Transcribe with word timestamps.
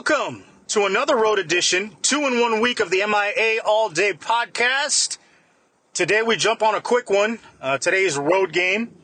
Welcome 0.00 0.44
to 0.68 0.86
another 0.86 1.14
road 1.14 1.38
edition, 1.38 1.94
two 2.00 2.26
in 2.26 2.40
one 2.40 2.62
week 2.62 2.80
of 2.80 2.88
the 2.88 3.04
MIA 3.06 3.60
All 3.66 3.90
Day 3.90 4.14
podcast. 4.14 5.18
Today 5.92 6.22
we 6.22 6.36
jump 6.36 6.62
on 6.62 6.74
a 6.74 6.80
quick 6.80 7.10
one. 7.10 7.38
Uh, 7.60 7.76
today's 7.76 8.16
road 8.16 8.54
game 8.54 8.96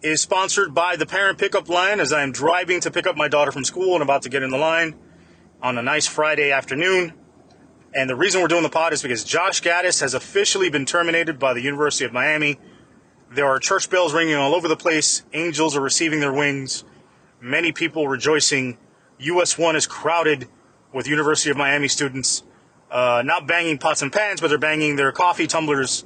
is 0.00 0.22
sponsored 0.22 0.72
by 0.74 0.96
the 0.96 1.04
parent 1.04 1.36
pickup 1.36 1.68
line 1.68 2.00
as 2.00 2.10
I 2.10 2.22
am 2.22 2.32
driving 2.32 2.80
to 2.80 2.90
pick 2.90 3.06
up 3.06 3.18
my 3.18 3.28
daughter 3.28 3.52
from 3.52 3.64
school 3.64 3.92
and 3.92 4.02
about 4.02 4.22
to 4.22 4.30
get 4.30 4.42
in 4.42 4.48
the 4.48 4.56
line 4.56 4.94
on 5.60 5.76
a 5.76 5.82
nice 5.82 6.06
Friday 6.06 6.52
afternoon. 6.52 7.12
And 7.94 8.08
the 8.08 8.16
reason 8.16 8.40
we're 8.40 8.48
doing 8.48 8.62
the 8.62 8.70
pod 8.70 8.94
is 8.94 9.02
because 9.02 9.22
Josh 9.24 9.60
Gattis 9.60 10.00
has 10.00 10.14
officially 10.14 10.70
been 10.70 10.86
terminated 10.86 11.38
by 11.38 11.52
the 11.52 11.60
University 11.60 12.06
of 12.06 12.14
Miami. 12.14 12.58
There 13.30 13.46
are 13.46 13.58
church 13.58 13.90
bells 13.90 14.14
ringing 14.14 14.36
all 14.36 14.54
over 14.54 14.68
the 14.68 14.76
place. 14.76 15.22
Angels 15.34 15.76
are 15.76 15.82
receiving 15.82 16.20
their 16.20 16.32
wings. 16.32 16.82
Many 17.42 17.72
people 17.72 18.08
rejoicing 18.08 18.78
US 19.20 19.58
1 19.58 19.76
is 19.76 19.86
crowded 19.86 20.48
with 20.92 21.06
University 21.06 21.50
of 21.50 21.56
Miami 21.56 21.88
students, 21.88 22.42
uh, 22.90 23.22
not 23.24 23.46
banging 23.46 23.78
pots 23.78 24.02
and 24.02 24.12
pans, 24.12 24.40
but 24.40 24.48
they're 24.48 24.58
banging 24.58 24.96
their 24.96 25.12
coffee 25.12 25.46
tumblers, 25.46 26.04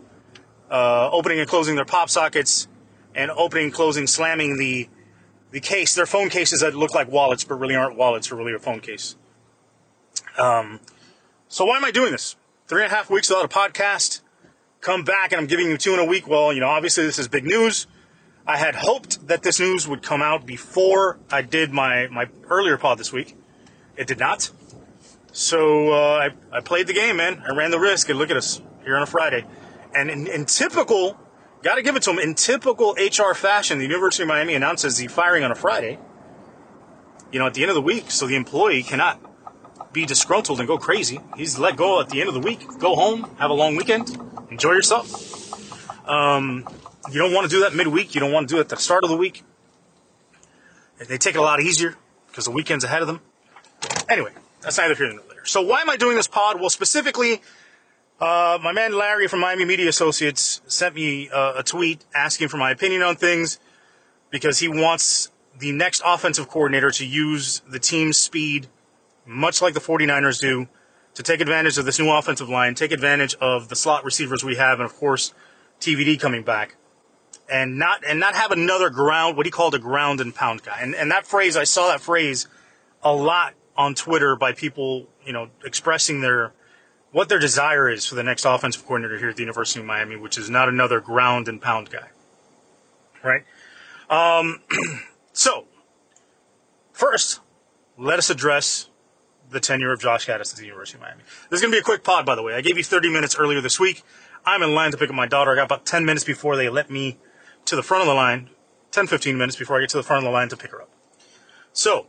uh, 0.70 1.08
opening 1.10 1.40
and 1.40 1.48
closing 1.48 1.76
their 1.76 1.84
pop 1.84 2.10
sockets, 2.10 2.68
and 3.14 3.30
opening 3.30 3.70
closing, 3.70 4.06
slamming 4.06 4.56
the 4.58 4.88
the 5.52 5.60
case, 5.60 5.94
their 5.94 6.06
phone 6.06 6.30
cases 6.30 6.60
that 6.62 6.74
look 6.74 6.94
like 6.94 7.08
wallets, 7.08 7.44
but 7.44 7.54
really 7.54 7.76
aren't 7.76 7.96
wallets, 7.96 8.32
are 8.32 8.34
really 8.34 8.52
a 8.52 8.58
phone 8.58 8.80
case. 8.80 9.14
Um, 10.36 10.80
so 11.46 11.64
why 11.64 11.76
am 11.76 11.84
I 11.84 11.92
doing 11.92 12.10
this? 12.10 12.34
Three 12.66 12.82
and 12.82 12.92
a 12.92 12.94
half 12.96 13.08
weeks 13.08 13.30
without 13.30 13.44
a 13.44 13.48
podcast. 13.48 14.20
Come 14.80 15.04
back 15.04 15.30
and 15.30 15.40
I'm 15.40 15.46
giving 15.46 15.68
you 15.68 15.78
two 15.78 15.94
in 15.94 16.00
a 16.00 16.04
week. 16.04 16.26
Well, 16.26 16.52
you 16.52 16.58
know, 16.58 16.66
obviously 16.66 17.06
this 17.06 17.20
is 17.20 17.28
big 17.28 17.44
news. 17.44 17.86
I 18.46 18.58
had 18.58 18.74
hoped 18.74 19.26
that 19.28 19.42
this 19.42 19.58
news 19.58 19.88
would 19.88 20.02
come 20.02 20.20
out 20.20 20.44
before 20.44 21.18
I 21.30 21.40
did 21.42 21.72
my, 21.72 22.08
my 22.08 22.28
earlier 22.48 22.76
pod 22.76 22.98
this 22.98 23.12
week. 23.12 23.36
It 23.96 24.06
did 24.06 24.18
not. 24.18 24.50
So 25.32 25.92
uh, 25.92 26.28
I, 26.52 26.56
I 26.56 26.60
played 26.60 26.86
the 26.86 26.92
game, 26.92 27.16
man. 27.16 27.42
I 27.48 27.54
ran 27.54 27.70
the 27.70 27.78
risk, 27.78 28.08
and 28.10 28.18
look 28.18 28.30
at 28.30 28.36
us 28.36 28.60
here 28.84 28.96
on 28.96 29.02
a 29.02 29.06
Friday. 29.06 29.46
And 29.94 30.10
in, 30.10 30.26
in 30.26 30.44
typical, 30.44 31.18
got 31.62 31.76
to 31.76 31.82
give 31.82 31.96
it 31.96 32.02
to 32.02 32.10
them, 32.10 32.18
in 32.18 32.34
typical 32.34 32.94
HR 32.98 33.34
fashion, 33.34 33.78
the 33.78 33.86
University 33.86 34.24
of 34.24 34.28
Miami 34.28 34.54
announces 34.54 34.98
the 34.98 35.08
firing 35.08 35.42
on 35.42 35.50
a 35.50 35.54
Friday, 35.54 35.98
you 37.32 37.38
know, 37.38 37.46
at 37.46 37.54
the 37.54 37.62
end 37.62 37.70
of 37.70 37.74
the 37.74 37.82
week, 37.82 38.10
so 38.10 38.26
the 38.26 38.36
employee 38.36 38.82
cannot 38.82 39.18
be 39.92 40.04
disgruntled 40.04 40.58
and 40.58 40.68
go 40.68 40.76
crazy. 40.76 41.20
He's 41.36 41.58
let 41.58 41.76
go 41.76 42.00
at 42.00 42.10
the 42.10 42.20
end 42.20 42.28
of 42.28 42.34
the 42.34 42.40
week. 42.40 42.66
Go 42.78 42.94
home, 42.94 43.30
have 43.38 43.50
a 43.50 43.54
long 43.54 43.76
weekend, 43.76 44.16
enjoy 44.50 44.72
yourself. 44.72 46.08
Um, 46.08 46.66
you 47.10 47.18
don't 47.18 47.32
want 47.32 47.48
to 47.48 47.54
do 47.54 47.60
that 47.60 47.74
midweek. 47.74 48.14
You 48.14 48.20
don't 48.20 48.32
want 48.32 48.48
to 48.48 48.54
do 48.54 48.58
it 48.58 48.62
at 48.62 48.68
the 48.68 48.76
start 48.76 49.04
of 49.04 49.10
the 49.10 49.16
week. 49.16 49.42
They 50.98 51.18
take 51.18 51.34
it 51.34 51.38
a 51.38 51.42
lot 51.42 51.60
easier 51.60 51.96
because 52.28 52.44
the 52.44 52.50
weekend's 52.50 52.84
ahead 52.84 53.02
of 53.02 53.08
them. 53.08 53.20
Anyway, 54.08 54.32
that's 54.60 54.78
neither 54.78 54.94
here 54.94 55.12
nor 55.12 55.22
there. 55.28 55.44
So 55.44 55.60
why 55.60 55.80
am 55.80 55.90
I 55.90 55.96
doing 55.96 56.16
this 56.16 56.28
pod? 56.28 56.60
Well, 56.60 56.70
specifically, 56.70 57.42
uh, 58.20 58.58
my 58.62 58.72
man 58.72 58.96
Larry 58.96 59.28
from 59.28 59.40
Miami 59.40 59.64
Media 59.64 59.88
Associates 59.88 60.62
sent 60.66 60.94
me 60.94 61.28
uh, 61.28 61.54
a 61.56 61.62
tweet 61.62 62.04
asking 62.14 62.48
for 62.48 62.56
my 62.56 62.70
opinion 62.70 63.02
on 63.02 63.16
things 63.16 63.58
because 64.30 64.60
he 64.60 64.68
wants 64.68 65.30
the 65.58 65.72
next 65.72 66.02
offensive 66.04 66.48
coordinator 66.48 66.90
to 66.92 67.06
use 67.06 67.60
the 67.68 67.78
team's 67.78 68.16
speed, 68.16 68.66
much 69.26 69.60
like 69.60 69.74
the 69.74 69.80
49ers 69.80 70.40
do, 70.40 70.68
to 71.14 71.22
take 71.22 71.40
advantage 71.40 71.76
of 71.76 71.84
this 71.84 71.98
new 71.98 72.10
offensive 72.10 72.48
line, 72.48 72.74
take 72.74 72.92
advantage 72.92 73.34
of 73.40 73.68
the 73.68 73.76
slot 73.76 74.04
receivers 74.04 74.42
we 74.42 74.56
have, 74.56 74.80
and 74.80 74.86
of 74.86 74.94
course, 74.96 75.34
TVD 75.80 76.18
coming 76.18 76.42
back 76.42 76.76
and 77.50 77.78
not 77.78 78.02
and 78.06 78.18
not 78.20 78.34
have 78.34 78.50
another 78.50 78.90
ground 78.90 79.36
what 79.36 79.46
he 79.46 79.52
called 79.52 79.74
a 79.74 79.78
ground 79.78 80.20
and 80.20 80.34
pound 80.34 80.62
guy. 80.62 80.78
And 80.80 80.94
and 80.94 81.10
that 81.10 81.26
phrase 81.26 81.56
I 81.56 81.64
saw 81.64 81.88
that 81.88 82.00
phrase 82.00 82.46
a 83.02 83.14
lot 83.14 83.54
on 83.76 83.94
Twitter 83.94 84.36
by 84.36 84.52
people, 84.52 85.06
you 85.24 85.32
know, 85.32 85.50
expressing 85.64 86.20
their 86.20 86.52
what 87.12 87.28
their 87.28 87.38
desire 87.38 87.88
is 87.88 88.06
for 88.06 88.16
the 88.16 88.24
next 88.24 88.44
offensive 88.44 88.84
coordinator 88.84 89.18
here 89.18 89.28
at 89.28 89.36
the 89.36 89.42
University 89.42 89.80
of 89.80 89.86
Miami, 89.86 90.16
which 90.16 90.36
is 90.36 90.50
not 90.50 90.68
another 90.68 91.00
ground 91.00 91.46
and 91.46 91.62
pound 91.62 91.90
guy. 91.90 92.08
Right? 93.22 93.44
Um, 94.10 94.60
so, 95.32 95.66
first, 96.92 97.40
let 97.96 98.18
us 98.18 98.30
address 98.30 98.88
the 99.50 99.60
tenure 99.60 99.92
of 99.92 100.00
Josh 100.00 100.26
Gattis 100.26 100.52
at 100.52 100.58
the 100.58 100.64
University 100.64 100.98
of 100.98 101.02
Miami. 101.02 101.22
This 101.48 101.58
is 101.58 101.60
going 101.60 101.70
to 101.70 101.76
be 101.76 101.80
a 101.80 101.84
quick 101.84 102.02
pod, 102.02 102.26
by 102.26 102.34
the 102.34 102.42
way. 102.42 102.54
I 102.54 102.60
gave 102.60 102.76
you 102.76 102.82
30 102.82 103.12
minutes 103.12 103.36
earlier 103.38 103.60
this 103.60 103.78
week. 103.78 104.02
I'm 104.44 104.62
in 104.62 104.74
line 104.74 104.90
to 104.90 104.96
pick 104.96 105.08
up 105.08 105.14
my 105.14 105.26
daughter. 105.26 105.52
I 105.52 105.54
got 105.54 105.66
about 105.66 105.86
10 105.86 106.04
minutes 106.04 106.24
before 106.24 106.56
they 106.56 106.68
let 106.68 106.90
me 106.90 107.18
to 107.66 107.76
the 107.76 107.82
front 107.82 108.02
of 108.02 108.08
the 108.08 108.14
line, 108.14 108.50
10, 108.90 109.06
15 109.06 109.36
minutes 109.36 109.56
before 109.56 109.76
I 109.76 109.80
get 109.80 109.90
to 109.90 109.96
the 109.96 110.02
front 110.02 110.24
of 110.24 110.24
the 110.24 110.32
line 110.32 110.48
to 110.48 110.56
pick 110.56 110.70
her 110.70 110.82
up. 110.82 110.90
So, 111.72 112.06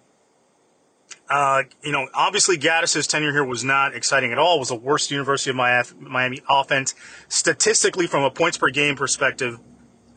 uh, 1.30 1.64
you 1.84 1.92
know, 1.92 2.08
obviously 2.14 2.58
Gattis's 2.58 3.08
tenure 3.08 3.32
here 3.32 3.44
was 3.44 3.64
not 3.64 3.96
exciting 3.96 4.32
at 4.32 4.38
all. 4.38 4.58
It 4.58 4.60
was 4.60 4.70
the 4.70 4.76
worst 4.76 5.10
University 5.10 5.50
of 5.50 6.00
Miami 6.00 6.42
offense 6.48 6.94
statistically 7.28 8.08
from 8.08 8.24
a 8.24 8.30
points 8.30 8.58
per 8.58 8.70
game 8.70 8.96
perspective 8.96 9.60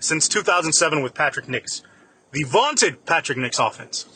since 0.01 0.29
2007 0.29 1.03
with 1.03 1.15
Patrick 1.15 1.49
Nix. 1.49 1.83
The 2.33 2.45
vaunted 2.45 3.07
Patrick 3.07 3.39
Nix 3.39 3.59
offense 3.59 4.07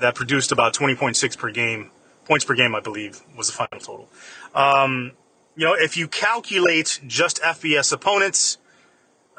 that 0.00 0.14
produced 0.14 0.50
about 0.50 0.74
20.6 0.74 1.38
per 1.38 1.50
game, 1.50 1.90
points 2.24 2.44
per 2.44 2.54
game, 2.54 2.74
I 2.74 2.80
believe, 2.80 3.20
was 3.36 3.46
the 3.46 3.52
final 3.52 3.78
total. 3.78 4.08
Um, 4.54 5.12
you 5.54 5.66
know, 5.66 5.74
if 5.74 5.96
you 5.96 6.08
calculate 6.08 7.00
just 7.06 7.40
FBS 7.42 7.92
opponents, 7.92 8.58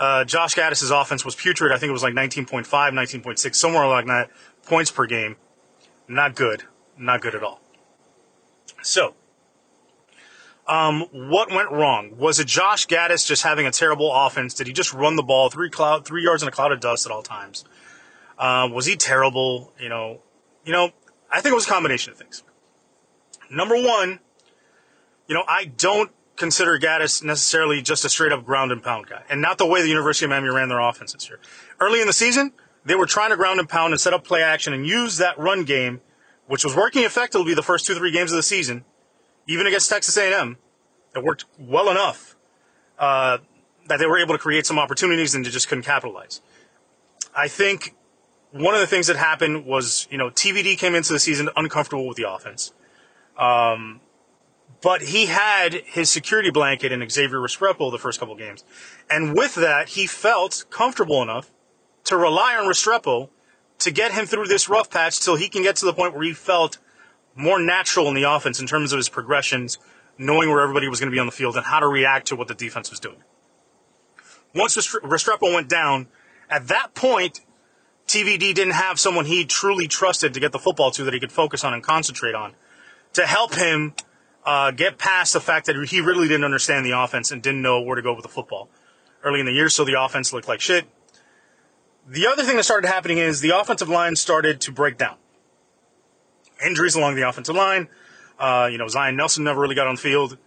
uh, 0.01 0.25
Josh 0.25 0.55
Gattis' 0.55 0.89
offense 0.89 1.23
was 1.23 1.35
putrid. 1.35 1.71
I 1.71 1.77
think 1.77 1.91
it 1.91 1.93
was 1.93 2.01
like 2.01 2.15
19.5, 2.15 2.65
19.6, 2.65 3.55
somewhere 3.55 3.85
like 3.85 4.07
that 4.07 4.31
points 4.65 4.89
per 4.89 5.05
game. 5.05 5.35
Not 6.07 6.33
good. 6.35 6.63
Not 6.97 7.21
good 7.21 7.35
at 7.35 7.43
all. 7.43 7.61
So, 8.81 9.13
um, 10.67 11.05
what 11.11 11.51
went 11.51 11.69
wrong? 11.69 12.17
Was 12.17 12.39
it 12.39 12.47
Josh 12.47 12.87
Gattis 12.87 13.27
just 13.27 13.43
having 13.43 13.67
a 13.67 13.71
terrible 13.71 14.11
offense? 14.11 14.55
Did 14.55 14.65
he 14.65 14.73
just 14.73 14.91
run 14.91 15.17
the 15.17 15.23
ball 15.23 15.51
three 15.51 15.69
cloud, 15.69 16.03
three 16.03 16.23
yards 16.23 16.41
in 16.41 16.49
a 16.49 16.51
cloud 16.51 16.71
of 16.71 16.79
dust 16.79 17.05
at 17.05 17.11
all 17.11 17.21
times? 17.21 17.63
Uh, 18.39 18.67
was 18.73 18.87
he 18.87 18.95
terrible? 18.95 19.71
You 19.79 19.89
know, 19.89 20.21
you 20.65 20.73
know, 20.73 20.89
I 21.29 21.41
think 21.41 21.51
it 21.51 21.55
was 21.55 21.67
a 21.67 21.69
combination 21.69 22.11
of 22.11 22.17
things. 22.17 22.41
Number 23.51 23.75
one, 23.75 24.19
you 25.27 25.35
know, 25.35 25.43
I 25.47 25.65
don't 25.65 26.09
consider 26.35 26.79
Gattis 26.79 27.23
necessarily 27.23 27.81
just 27.81 28.05
a 28.05 28.09
straight 28.09 28.31
up 28.31 28.45
ground 28.45 28.71
and 28.71 28.81
pound 28.81 29.07
guy, 29.07 29.23
and 29.29 29.41
not 29.41 29.57
the 29.57 29.65
way 29.65 29.81
the 29.81 29.89
University 29.89 30.25
of 30.25 30.29
Miami 30.29 30.49
ran 30.49 30.69
their 30.69 30.79
offense 30.79 31.13
this 31.13 31.29
year. 31.29 31.39
Early 31.79 32.01
in 32.01 32.07
the 32.07 32.13
season, 32.13 32.51
they 32.85 32.95
were 32.95 33.05
trying 33.05 33.29
to 33.29 33.37
ground 33.37 33.59
and 33.59 33.69
pound 33.69 33.93
and 33.93 34.01
set 34.01 34.13
up 34.13 34.23
play 34.23 34.41
action 34.41 34.73
and 34.73 34.85
use 34.85 35.17
that 35.17 35.37
run 35.37 35.63
game, 35.63 36.01
which 36.47 36.63
was 36.63 36.75
working 36.75 37.03
effectively 37.03 37.53
the 37.53 37.63
first 37.63 37.85
two 37.85 37.95
three 37.95 38.11
games 38.11 38.31
of 38.31 38.37
the 38.37 38.43
season, 38.43 38.83
even 39.47 39.67
against 39.67 39.89
Texas 39.89 40.17
A&M. 40.17 40.57
It 41.15 41.23
worked 41.23 41.45
well 41.59 41.89
enough 41.89 42.35
uh, 42.97 43.39
that 43.87 43.99
they 43.99 44.05
were 44.05 44.19
able 44.19 44.33
to 44.33 44.39
create 44.39 44.65
some 44.65 44.79
opportunities 44.79 45.35
and 45.35 45.45
they 45.45 45.49
just 45.49 45.67
couldn't 45.67 45.83
capitalize. 45.83 46.41
I 47.35 47.47
think 47.47 47.95
one 48.51 48.73
of 48.73 48.81
the 48.81 48.87
things 48.87 49.07
that 49.07 49.15
happened 49.15 49.65
was, 49.65 50.07
you 50.11 50.17
know, 50.17 50.29
TVD 50.29 50.77
came 50.77 50.95
into 50.95 51.13
the 51.13 51.19
season 51.19 51.49
uncomfortable 51.55 52.07
with 52.07 52.17
the 52.17 52.29
offense. 52.29 52.73
Um, 53.37 54.01
but 54.81 55.01
he 55.01 55.27
had 55.27 55.73
his 55.73 56.09
security 56.09 56.49
blanket 56.49 56.91
in 56.91 57.07
Xavier 57.07 57.37
Restrepo 57.37 57.91
the 57.91 57.99
first 57.99 58.19
couple 58.19 58.35
games. 58.35 58.63
And 59.09 59.35
with 59.35 59.55
that, 59.55 59.89
he 59.89 60.07
felt 60.07 60.65
comfortable 60.69 61.21
enough 61.21 61.51
to 62.05 62.17
rely 62.17 62.55
on 62.55 62.65
Restrepo 62.65 63.29
to 63.79 63.91
get 63.91 64.11
him 64.11 64.25
through 64.25 64.47
this 64.47 64.69
rough 64.69 64.89
patch 64.89 65.19
till 65.19 65.35
he 65.35 65.49
can 65.49 65.63
get 65.63 65.75
to 65.77 65.85
the 65.85 65.93
point 65.93 66.13
where 66.13 66.23
he 66.23 66.33
felt 66.33 66.77
more 67.35 67.59
natural 67.59 68.07
in 68.07 68.15
the 68.15 68.23
offense 68.23 68.59
in 68.59 68.67
terms 68.67 68.91
of 68.91 68.97
his 68.97 69.09
progressions, 69.09 69.77
knowing 70.17 70.49
where 70.49 70.61
everybody 70.61 70.87
was 70.87 70.99
going 70.99 71.09
to 71.09 71.15
be 71.15 71.19
on 71.19 71.25
the 71.25 71.31
field 71.31 71.55
and 71.55 71.65
how 71.65 71.79
to 71.79 71.87
react 71.87 72.27
to 72.27 72.35
what 72.35 72.47
the 72.47 72.53
defense 72.53 72.89
was 72.89 72.99
doing. 72.99 73.23
Once 74.53 74.75
Restrepo 74.75 75.53
went 75.53 75.69
down, 75.69 76.07
at 76.49 76.67
that 76.67 76.93
point, 76.93 77.41
TVD 78.07 78.53
didn't 78.53 78.73
have 78.73 78.99
someone 78.99 79.25
he 79.25 79.45
truly 79.45 79.87
trusted 79.87 80.33
to 80.33 80.39
get 80.39 80.51
the 80.51 80.59
football 80.59 80.91
to 80.91 81.03
that 81.05 81.13
he 81.13 81.19
could 81.19 81.31
focus 81.31 81.63
on 81.63 81.73
and 81.73 81.81
concentrate 81.81 82.35
on 82.35 82.53
to 83.13 83.25
help 83.25 83.55
him 83.55 83.93
uh, 84.45 84.71
get 84.71 84.97
past 84.97 85.33
the 85.33 85.39
fact 85.39 85.67
that 85.67 85.75
he 85.89 86.01
really 86.01 86.27
didn't 86.27 86.43
understand 86.43 86.85
the 86.85 86.97
offense 86.97 87.31
and 87.31 87.41
didn't 87.41 87.61
know 87.61 87.81
where 87.81 87.95
to 87.95 88.01
go 88.01 88.13
with 88.13 88.23
the 88.23 88.29
football 88.29 88.69
early 89.23 89.39
in 89.39 89.45
the 89.45 89.51
year, 89.51 89.69
so 89.69 89.85
the 89.85 90.01
offense 90.01 90.33
looked 90.33 90.47
like 90.47 90.61
shit. 90.61 90.85
The 92.07 92.27
other 92.27 92.43
thing 92.43 92.57
that 92.57 92.63
started 92.63 92.87
happening 92.87 93.19
is 93.19 93.41
the 93.41 93.57
offensive 93.57 93.89
line 93.89 94.15
started 94.15 94.59
to 94.61 94.71
break 94.71 94.97
down. 94.97 95.15
Injuries 96.65 96.95
along 96.95 97.15
the 97.15 97.27
offensive 97.27 97.55
line. 97.55 97.87
Uh, 98.39 98.67
you 98.71 98.77
know, 98.77 98.87
Zion 98.87 99.15
Nelson 99.15 99.43
never 99.43 99.61
really 99.61 99.75
got 99.75 99.87
on 99.87 99.95
the 99.95 100.01
field. 100.01 100.37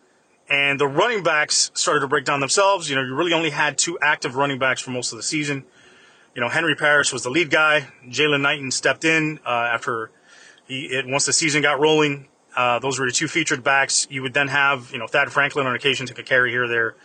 And 0.48 0.78
the 0.78 0.86
running 0.86 1.22
backs 1.22 1.70
started 1.74 2.00
to 2.00 2.08
break 2.08 2.24
down 2.24 2.40
themselves. 2.40 2.90
You 2.90 2.96
know, 2.96 3.02
you 3.02 3.14
really 3.14 3.32
only 3.32 3.50
had 3.50 3.78
two 3.78 3.98
active 4.02 4.36
running 4.36 4.58
backs 4.58 4.80
for 4.80 4.90
most 4.90 5.12
of 5.12 5.16
the 5.16 5.22
season. 5.22 5.64
You 6.34 6.40
know, 6.40 6.48
Henry 6.48 6.74
Parrish 6.74 7.12
was 7.12 7.22
the 7.22 7.30
lead 7.30 7.50
guy. 7.50 7.88
Jalen 8.08 8.40
Knighton 8.40 8.70
stepped 8.72 9.04
in 9.04 9.38
uh, 9.46 9.48
after 9.48 10.10
he 10.66 10.86
it, 10.86 11.06
once 11.06 11.26
the 11.26 11.32
season 11.32 11.62
got 11.62 11.80
rolling. 11.80 12.26
Uh, 12.56 12.78
those 12.78 12.98
were 12.98 13.06
the 13.06 13.12
two 13.12 13.28
featured 13.28 13.64
backs. 13.64 14.06
You 14.10 14.22
would 14.22 14.34
then 14.34 14.48
have, 14.48 14.90
you 14.92 14.98
know, 14.98 15.06
Thad 15.06 15.32
Franklin 15.32 15.66
on 15.66 15.74
occasion 15.74 16.06
take 16.06 16.18
a 16.18 16.22
carry 16.22 16.50
here 16.50 16.64
or 16.64 16.68
there. 16.68 16.96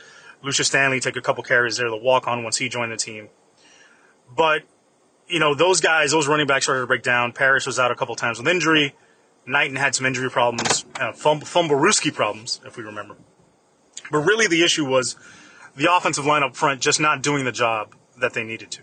Lucius 0.44 0.68
Stanley 0.68 1.00
take 1.00 1.16
a 1.16 1.22
couple 1.22 1.44
carries 1.44 1.78
there, 1.78 1.90
the 1.90 1.98
walk 1.98 2.28
on 2.28 2.44
once 2.44 2.57
he 2.57 2.69
joined 2.69 2.92
the 2.92 2.98
team. 2.98 3.30
But, 4.36 4.63
you 5.28 5.40
know, 5.40 5.54
those 5.56 5.81
guys, 5.81 6.12
those 6.12 6.28
running 6.28 6.48
backs 6.48 6.66
started 6.66 6.81
to 6.81 6.88
break 6.88 7.04
down. 7.04 7.34
Parrish 7.34 7.66
was 7.66 7.80
out 7.80 7.92
a 7.92 7.96
couple 7.96 8.16
times 8.16 8.38
with 8.38 8.48
injury. 8.48 8.96
Knighton 9.46 9.75
had 9.75 9.96
some 9.96 10.06
injury 10.06 10.30
problems, 10.30 10.86
uh, 11.00 11.12
fumble, 11.12 11.48
fumblerooski 11.48 12.13
problems, 12.13 12.62
if 12.66 12.78
we 12.78 12.84
remember. 12.84 13.18
But 14.12 14.19
really, 14.19 14.48
the 14.48 14.63
issue 14.63 14.86
was 14.86 15.16
the 15.75 15.92
offensive 15.92 16.25
line 16.25 16.44
up 16.44 16.56
front 16.56 16.81
just 16.81 17.00
not 17.00 17.22
doing 17.22 17.46
the 17.46 17.51
job 17.51 17.96
that 18.18 18.34
they 18.34 18.44
needed 18.44 18.72
to. 18.72 18.81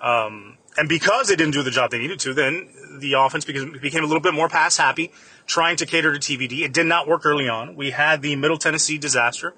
Um, 0.00 0.58
and 0.76 0.88
because 0.88 1.28
they 1.28 1.36
didn't 1.36 1.54
do 1.54 1.62
the 1.62 1.70
job 1.70 1.90
they 1.90 1.98
needed 1.98 2.20
to, 2.20 2.34
then 2.34 2.68
the 2.98 3.14
offense 3.14 3.44
became, 3.44 3.74
a 3.74 4.06
little 4.06 4.20
bit 4.20 4.34
more 4.34 4.48
pass 4.48 4.76
happy, 4.76 5.10
trying 5.46 5.76
to 5.76 5.86
cater 5.86 6.16
to 6.16 6.18
TVD. 6.18 6.60
It 6.60 6.72
did 6.72 6.86
not 6.86 7.08
work 7.08 7.26
early 7.26 7.48
on. 7.48 7.74
We 7.74 7.90
had 7.90 8.22
the 8.22 8.36
Middle 8.36 8.58
Tennessee 8.58 8.98
disaster, 8.98 9.54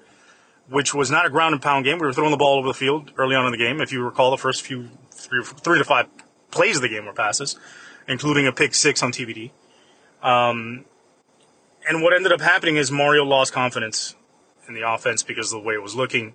which 0.67 0.93
was 0.95 1.11
not 1.11 1.25
a 1.25 1.29
ground 1.29 1.53
and 1.53 1.61
pound 1.61 1.85
game. 1.85 1.99
We 1.99 2.07
were 2.07 2.13
throwing 2.13 2.31
the 2.31 2.37
ball 2.37 2.57
over 2.57 2.67
the 2.67 2.73
field 2.73 3.11
early 3.17 3.35
on 3.35 3.45
in 3.45 3.51
the 3.51 3.57
game. 3.57 3.81
If 3.81 3.91
you 3.91 4.03
recall, 4.03 4.31
the 4.31 4.37
first 4.37 4.63
few 4.63 4.89
three, 5.11 5.43
three 5.43 5.77
to 5.77 5.83
five 5.83 6.07
plays 6.49 6.77
of 6.77 6.81
the 6.81 6.89
game 6.89 7.05
were 7.05 7.13
passes, 7.13 7.57
including 8.07 8.47
a 8.47 8.51
pick 8.51 8.73
six 8.73 9.03
on 9.03 9.11
TVD. 9.11 9.51
Um, 10.23 10.85
and 11.87 12.01
what 12.01 12.13
ended 12.13 12.31
up 12.31 12.41
happening 12.41 12.77
is 12.77 12.91
Mario 12.91 13.23
lost 13.23 13.53
confidence 13.53 14.15
in 14.67 14.73
the 14.73 14.87
offense 14.87 15.23
because 15.23 15.51
of 15.51 15.61
the 15.61 15.67
way 15.67 15.73
it 15.75 15.83
was 15.83 15.95
looking. 15.95 16.33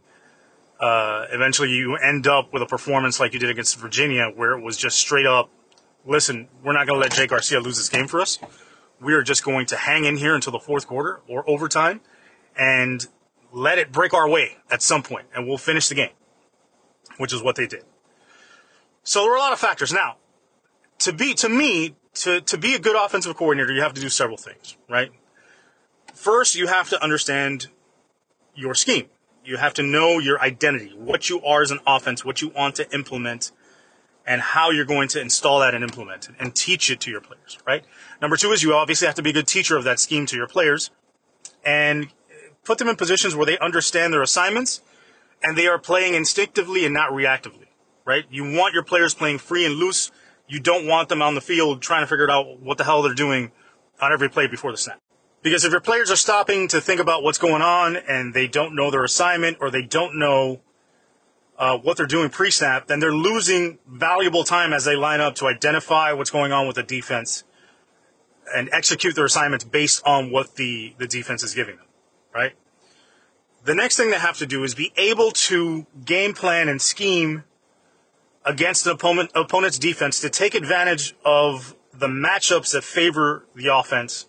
Uh, 0.78 1.26
eventually, 1.32 1.70
you 1.70 1.96
end 1.96 2.26
up 2.26 2.52
with 2.52 2.62
a 2.62 2.66
performance 2.66 3.18
like 3.18 3.32
you 3.32 3.38
did 3.38 3.50
against 3.50 3.78
Virginia, 3.78 4.30
where 4.34 4.52
it 4.52 4.62
was 4.62 4.76
just 4.76 4.98
straight 4.98 5.26
up, 5.26 5.50
listen, 6.04 6.48
we're 6.62 6.72
not 6.72 6.86
going 6.86 7.00
to 7.00 7.02
let 7.02 7.12
Jake 7.12 7.30
Garcia 7.30 7.60
lose 7.60 7.76
this 7.76 7.88
game 7.88 8.06
for 8.06 8.20
us. 8.20 8.38
We 9.00 9.14
are 9.14 9.22
just 9.22 9.44
going 9.44 9.66
to 9.66 9.76
hang 9.76 10.04
in 10.04 10.16
here 10.16 10.34
until 10.34 10.52
the 10.52 10.58
fourth 10.58 10.86
quarter 10.86 11.20
or 11.28 11.48
overtime 11.48 12.00
and 12.56 13.06
let 13.52 13.78
it 13.78 13.92
break 13.92 14.12
our 14.12 14.28
way 14.28 14.58
at 14.70 14.82
some 14.82 15.02
point, 15.02 15.26
and 15.34 15.46
we'll 15.46 15.58
finish 15.58 15.88
the 15.88 15.94
game, 15.94 16.12
which 17.16 17.32
is 17.32 17.42
what 17.42 17.56
they 17.56 17.66
did. 17.66 17.84
So 19.02 19.20
there 19.20 19.30
were 19.30 19.36
a 19.36 19.40
lot 19.40 19.52
of 19.52 19.58
factors. 19.58 19.92
Now, 19.92 20.16
to 20.98 21.12
be 21.12 21.34
to 21.34 21.48
me, 21.48 21.94
to, 22.14 22.40
to 22.42 22.58
be 22.58 22.74
a 22.74 22.78
good 22.78 22.96
offensive 22.96 23.36
coordinator, 23.36 23.72
you 23.72 23.82
have 23.82 23.94
to 23.94 24.00
do 24.00 24.08
several 24.08 24.36
things, 24.36 24.76
right? 24.88 25.10
First, 26.14 26.54
you 26.54 26.66
have 26.66 26.88
to 26.90 27.02
understand 27.02 27.68
your 28.54 28.74
scheme. 28.74 29.06
You 29.46 29.56
have 29.58 29.74
to 29.74 29.82
know 29.82 30.18
your 30.18 30.40
identity, 30.40 30.92
what 30.96 31.30
you 31.30 31.40
are 31.42 31.62
as 31.62 31.70
an 31.70 31.78
offense, 31.86 32.24
what 32.24 32.42
you 32.42 32.48
want 32.48 32.74
to 32.76 32.92
implement, 32.92 33.52
and 34.26 34.40
how 34.40 34.70
you're 34.70 34.84
going 34.84 35.08
to 35.08 35.20
install 35.20 35.60
that 35.60 35.72
and 35.72 35.84
implement 35.84 36.28
it 36.28 36.34
and 36.40 36.54
teach 36.54 36.90
it 36.90 37.00
to 37.00 37.10
your 37.10 37.20
players, 37.20 37.58
right? 37.64 37.84
Number 38.20 38.36
two 38.36 38.50
is 38.50 38.62
you 38.62 38.74
obviously 38.74 39.06
have 39.06 39.14
to 39.14 39.22
be 39.22 39.30
a 39.30 39.32
good 39.32 39.46
teacher 39.46 39.76
of 39.76 39.84
that 39.84 40.00
scheme 40.00 40.26
to 40.26 40.36
your 40.36 40.48
players 40.48 40.90
and 41.64 42.08
put 42.64 42.78
them 42.78 42.88
in 42.88 42.96
positions 42.96 43.36
where 43.36 43.46
they 43.46 43.56
understand 43.58 44.12
their 44.12 44.22
assignments 44.22 44.82
and 45.42 45.56
they 45.56 45.68
are 45.68 45.78
playing 45.78 46.14
instinctively 46.14 46.84
and 46.84 46.92
not 46.92 47.12
reactively, 47.12 47.66
right? 48.04 48.24
You 48.28 48.42
want 48.52 48.74
your 48.74 48.82
players 48.82 49.14
playing 49.14 49.38
free 49.38 49.64
and 49.64 49.76
loose. 49.76 50.10
You 50.48 50.58
don't 50.58 50.86
want 50.86 51.08
them 51.08 51.22
on 51.22 51.36
the 51.36 51.40
field 51.40 51.82
trying 51.82 52.02
to 52.02 52.08
figure 52.08 52.28
out 52.28 52.60
what 52.60 52.78
the 52.78 52.84
hell 52.84 53.02
they're 53.02 53.14
doing 53.14 53.52
on 54.00 54.12
every 54.12 54.28
play 54.28 54.48
before 54.48 54.72
the 54.72 54.76
snap. 54.76 55.00
Because 55.42 55.64
if 55.64 55.70
your 55.70 55.80
players 55.80 56.10
are 56.10 56.16
stopping 56.16 56.68
to 56.68 56.80
think 56.80 57.00
about 57.00 57.22
what's 57.22 57.38
going 57.38 57.62
on 57.62 57.96
and 57.96 58.34
they 58.34 58.48
don't 58.48 58.74
know 58.74 58.90
their 58.90 59.04
assignment 59.04 59.58
or 59.60 59.70
they 59.70 59.82
don't 59.82 60.18
know 60.18 60.60
uh, 61.58 61.78
what 61.78 61.96
they're 61.96 62.06
doing 62.06 62.30
pre-snap, 62.30 62.86
then 62.86 63.00
they're 63.00 63.14
losing 63.14 63.78
valuable 63.88 64.44
time 64.44 64.72
as 64.72 64.84
they 64.84 64.96
line 64.96 65.20
up 65.20 65.34
to 65.36 65.46
identify 65.46 66.12
what's 66.12 66.30
going 66.30 66.52
on 66.52 66.66
with 66.66 66.76
the 66.76 66.82
defense 66.82 67.44
and 68.54 68.68
execute 68.72 69.14
their 69.14 69.24
assignments 69.24 69.64
based 69.64 70.02
on 70.06 70.30
what 70.30 70.56
the, 70.56 70.94
the 70.98 71.06
defense 71.06 71.42
is 71.42 71.54
giving 71.54 71.76
them, 71.76 71.86
right? 72.34 72.52
The 73.64 73.74
next 73.74 73.96
thing 73.96 74.10
they 74.10 74.18
have 74.18 74.38
to 74.38 74.46
do 74.46 74.62
is 74.62 74.74
be 74.74 74.92
able 74.96 75.32
to 75.32 75.86
game 76.04 76.34
plan 76.34 76.68
and 76.68 76.80
scheme 76.80 77.44
against 78.44 78.86
an 78.86 78.92
opponent, 78.92 79.30
opponent's 79.34 79.78
defense 79.78 80.20
to 80.20 80.30
take 80.30 80.54
advantage 80.54 81.16
of 81.24 81.74
the 81.92 82.06
matchups 82.06 82.72
that 82.72 82.84
favor 82.84 83.46
the 83.54 83.74
offense 83.74 84.26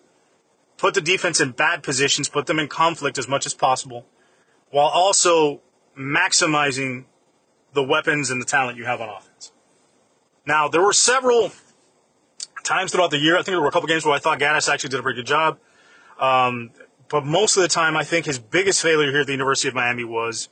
put 0.78 0.94
the 0.94 1.02
defense 1.02 1.40
in 1.40 1.52
bad 1.52 1.84
positions, 1.84 2.30
put 2.30 2.46
them 2.46 2.60
in 2.60 2.68
conflict 2.68 3.18
as 3.18 3.28
much 3.28 3.46
as 3.46 3.54
possible, 3.54 4.06
while 4.70 4.88
also 4.88 5.62
maximizing 5.98 7.06
the 7.74 7.84
weapons 7.84 8.30
and 8.30 8.42
the 8.42 8.46
talent 8.46 8.78
you 8.78 8.86
have 8.86 9.02
on 9.02 9.10
offense. 9.10 9.52
Now, 10.46 10.68
there 10.68 10.82
were 10.82 10.94
several 10.94 11.52
times 12.64 12.92
throughout 12.92 13.12
the 13.12 13.18
year, 13.18 13.36
I 13.36 13.40
think 13.40 13.48
there 13.48 13.62
were 13.62 13.68
a 13.68 13.72
couple 13.72 13.88
games 13.88 14.06
where 14.06 14.14
I 14.14 14.20
thought 14.20 14.40
Gattis 14.40 14.72
actually 14.72 14.90
did 14.90 15.00
a 15.00 15.04
pretty 15.04 15.18
good 15.18 15.28
job. 15.28 15.60
Um, 16.20 16.72
but 17.10 17.26
most 17.26 17.58
of 17.58 17.64
the 17.64 17.70
time, 17.70 17.96
I 17.96 18.04
think 18.04 18.26
his 18.26 18.40
biggest 18.40 18.82
failure 18.82 19.12
here 19.12 19.22
at 19.22 19.28
the 19.28 19.34
University 19.34 19.68
of 19.68 19.76
Miami 19.76 20.04
was 20.04 20.50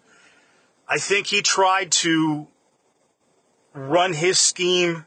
I 0.88 0.98
think 0.98 1.27
he 1.27 1.42
tried 1.42 1.92
to 1.92 2.48
run 3.74 4.13
his 4.13 4.39
scheme 4.39 5.06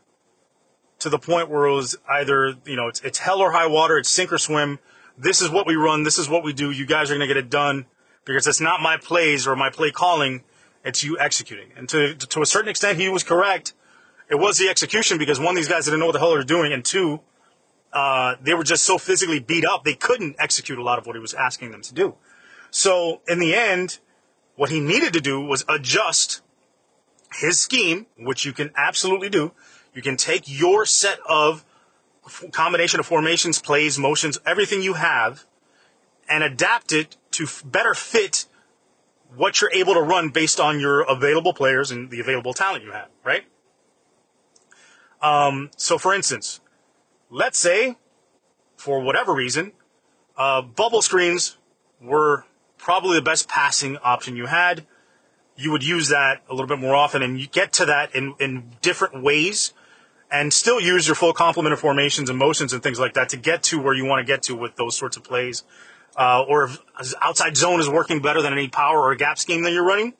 to 0.98 1.08
the 1.08 1.18
point 1.18 1.48
where 1.48 1.66
it 1.66 1.74
was 1.74 1.96
either, 2.08 2.54
you 2.66 2.76
know, 2.76 2.88
it's, 2.88 3.00
it's 3.00 3.18
hell 3.18 3.40
or 3.40 3.52
high 3.52 3.68
water, 3.68 3.96
it's 3.98 4.08
sink 4.08 4.32
or 4.32 4.38
swim 4.38 4.78
this 5.18 5.42
is 5.42 5.50
what 5.50 5.66
we 5.66 5.74
run, 5.74 6.04
this 6.04 6.18
is 6.18 6.28
what 6.28 6.44
we 6.44 6.52
do, 6.52 6.70
you 6.70 6.86
guys 6.86 7.10
are 7.10 7.14
going 7.14 7.26
to 7.28 7.34
get 7.34 7.36
it 7.36 7.50
done 7.50 7.86
because 8.24 8.46
it's 8.46 8.60
not 8.60 8.80
my 8.80 8.96
plays 8.96 9.46
or 9.46 9.56
my 9.56 9.70
play 9.70 9.90
calling, 9.90 10.44
it's 10.84 11.02
you 11.02 11.18
executing. 11.18 11.70
And 11.76 11.88
to, 11.88 12.14
to 12.14 12.40
a 12.40 12.46
certain 12.46 12.68
extent, 12.68 12.98
he 12.98 13.08
was 13.08 13.22
correct. 13.22 13.74
It 14.30 14.36
was 14.36 14.58
the 14.58 14.68
execution 14.68 15.18
because 15.18 15.40
one, 15.40 15.54
these 15.54 15.68
guys 15.68 15.86
didn't 15.86 16.00
know 16.00 16.06
what 16.06 16.12
the 16.12 16.18
hell 16.18 16.30
they 16.30 16.36
were 16.36 16.44
doing, 16.44 16.72
and 16.72 16.84
two, 16.84 17.20
uh, 17.92 18.36
they 18.42 18.54
were 18.54 18.64
just 18.64 18.84
so 18.84 18.98
physically 18.98 19.40
beat 19.40 19.64
up, 19.64 19.84
they 19.84 19.94
couldn't 19.94 20.36
execute 20.38 20.78
a 20.78 20.82
lot 20.82 20.98
of 20.98 21.06
what 21.06 21.16
he 21.16 21.20
was 21.20 21.34
asking 21.34 21.70
them 21.70 21.80
to 21.82 21.94
do. 21.94 22.14
So 22.70 23.22
in 23.26 23.38
the 23.38 23.54
end, 23.54 23.98
what 24.56 24.70
he 24.70 24.80
needed 24.80 25.12
to 25.14 25.20
do 25.20 25.40
was 25.40 25.64
adjust 25.68 26.42
his 27.32 27.58
scheme, 27.58 28.06
which 28.18 28.44
you 28.44 28.52
can 28.52 28.70
absolutely 28.76 29.30
do. 29.30 29.52
You 29.94 30.02
can 30.02 30.16
take 30.16 30.44
your 30.46 30.84
set 30.84 31.18
of 31.28 31.64
combination 32.52 33.00
of 33.00 33.06
formations, 33.06 33.60
plays, 33.60 33.98
motions, 33.98 34.38
everything 34.46 34.82
you 34.82 34.94
have, 34.94 35.44
and 36.28 36.42
adapt 36.42 36.92
it 36.92 37.16
to 37.32 37.44
f- 37.44 37.62
better 37.64 37.94
fit 37.94 38.46
what 39.34 39.60
you're 39.60 39.72
able 39.72 39.94
to 39.94 40.00
run 40.00 40.30
based 40.30 40.58
on 40.58 40.80
your 40.80 41.02
available 41.02 41.52
players 41.52 41.90
and 41.90 42.10
the 42.10 42.20
available 42.20 42.54
talent 42.54 42.84
you 42.84 42.92
have, 42.92 43.08
right? 43.24 43.44
Um, 45.20 45.70
so, 45.76 45.98
for 45.98 46.14
instance, 46.14 46.60
let's 47.30 47.58
say, 47.58 47.96
for 48.76 49.00
whatever 49.00 49.34
reason, 49.34 49.72
uh, 50.36 50.62
bubble 50.62 51.02
screens 51.02 51.58
were 52.00 52.44
probably 52.76 53.16
the 53.16 53.22
best 53.22 53.48
passing 53.48 53.96
option 53.98 54.36
you 54.36 54.46
had. 54.46 54.86
You 55.56 55.72
would 55.72 55.84
use 55.84 56.08
that 56.08 56.42
a 56.48 56.54
little 56.54 56.68
bit 56.68 56.78
more 56.78 56.94
often, 56.94 57.22
and 57.22 57.40
you 57.40 57.48
get 57.48 57.72
to 57.74 57.86
that 57.86 58.14
in, 58.14 58.34
in 58.38 58.70
different 58.80 59.22
ways 59.22 59.72
and 60.30 60.52
still 60.52 60.80
use 60.80 61.06
your 61.06 61.14
full 61.14 61.32
complement 61.32 61.72
of 61.72 61.80
formations 61.80 62.28
and 62.28 62.38
motions 62.38 62.72
and 62.72 62.82
things 62.82 62.98
like 62.98 63.14
that 63.14 63.30
to 63.30 63.36
get 63.36 63.62
to 63.64 63.80
where 63.80 63.94
you 63.94 64.04
want 64.04 64.20
to 64.20 64.30
get 64.30 64.42
to 64.42 64.54
with 64.54 64.76
those 64.76 64.96
sorts 64.96 65.16
of 65.16 65.24
plays. 65.24 65.64
Uh, 66.16 66.42
or 66.42 66.64
if 66.64 67.14
outside 67.22 67.56
zone 67.56 67.80
is 67.80 67.88
working 67.88 68.20
better 68.20 68.42
than 68.42 68.52
any 68.52 68.68
power 68.68 69.02
or 69.02 69.14
gap 69.14 69.38
scheme 69.38 69.62
that 69.62 69.72
you're 69.72 69.86
running, 69.86 70.14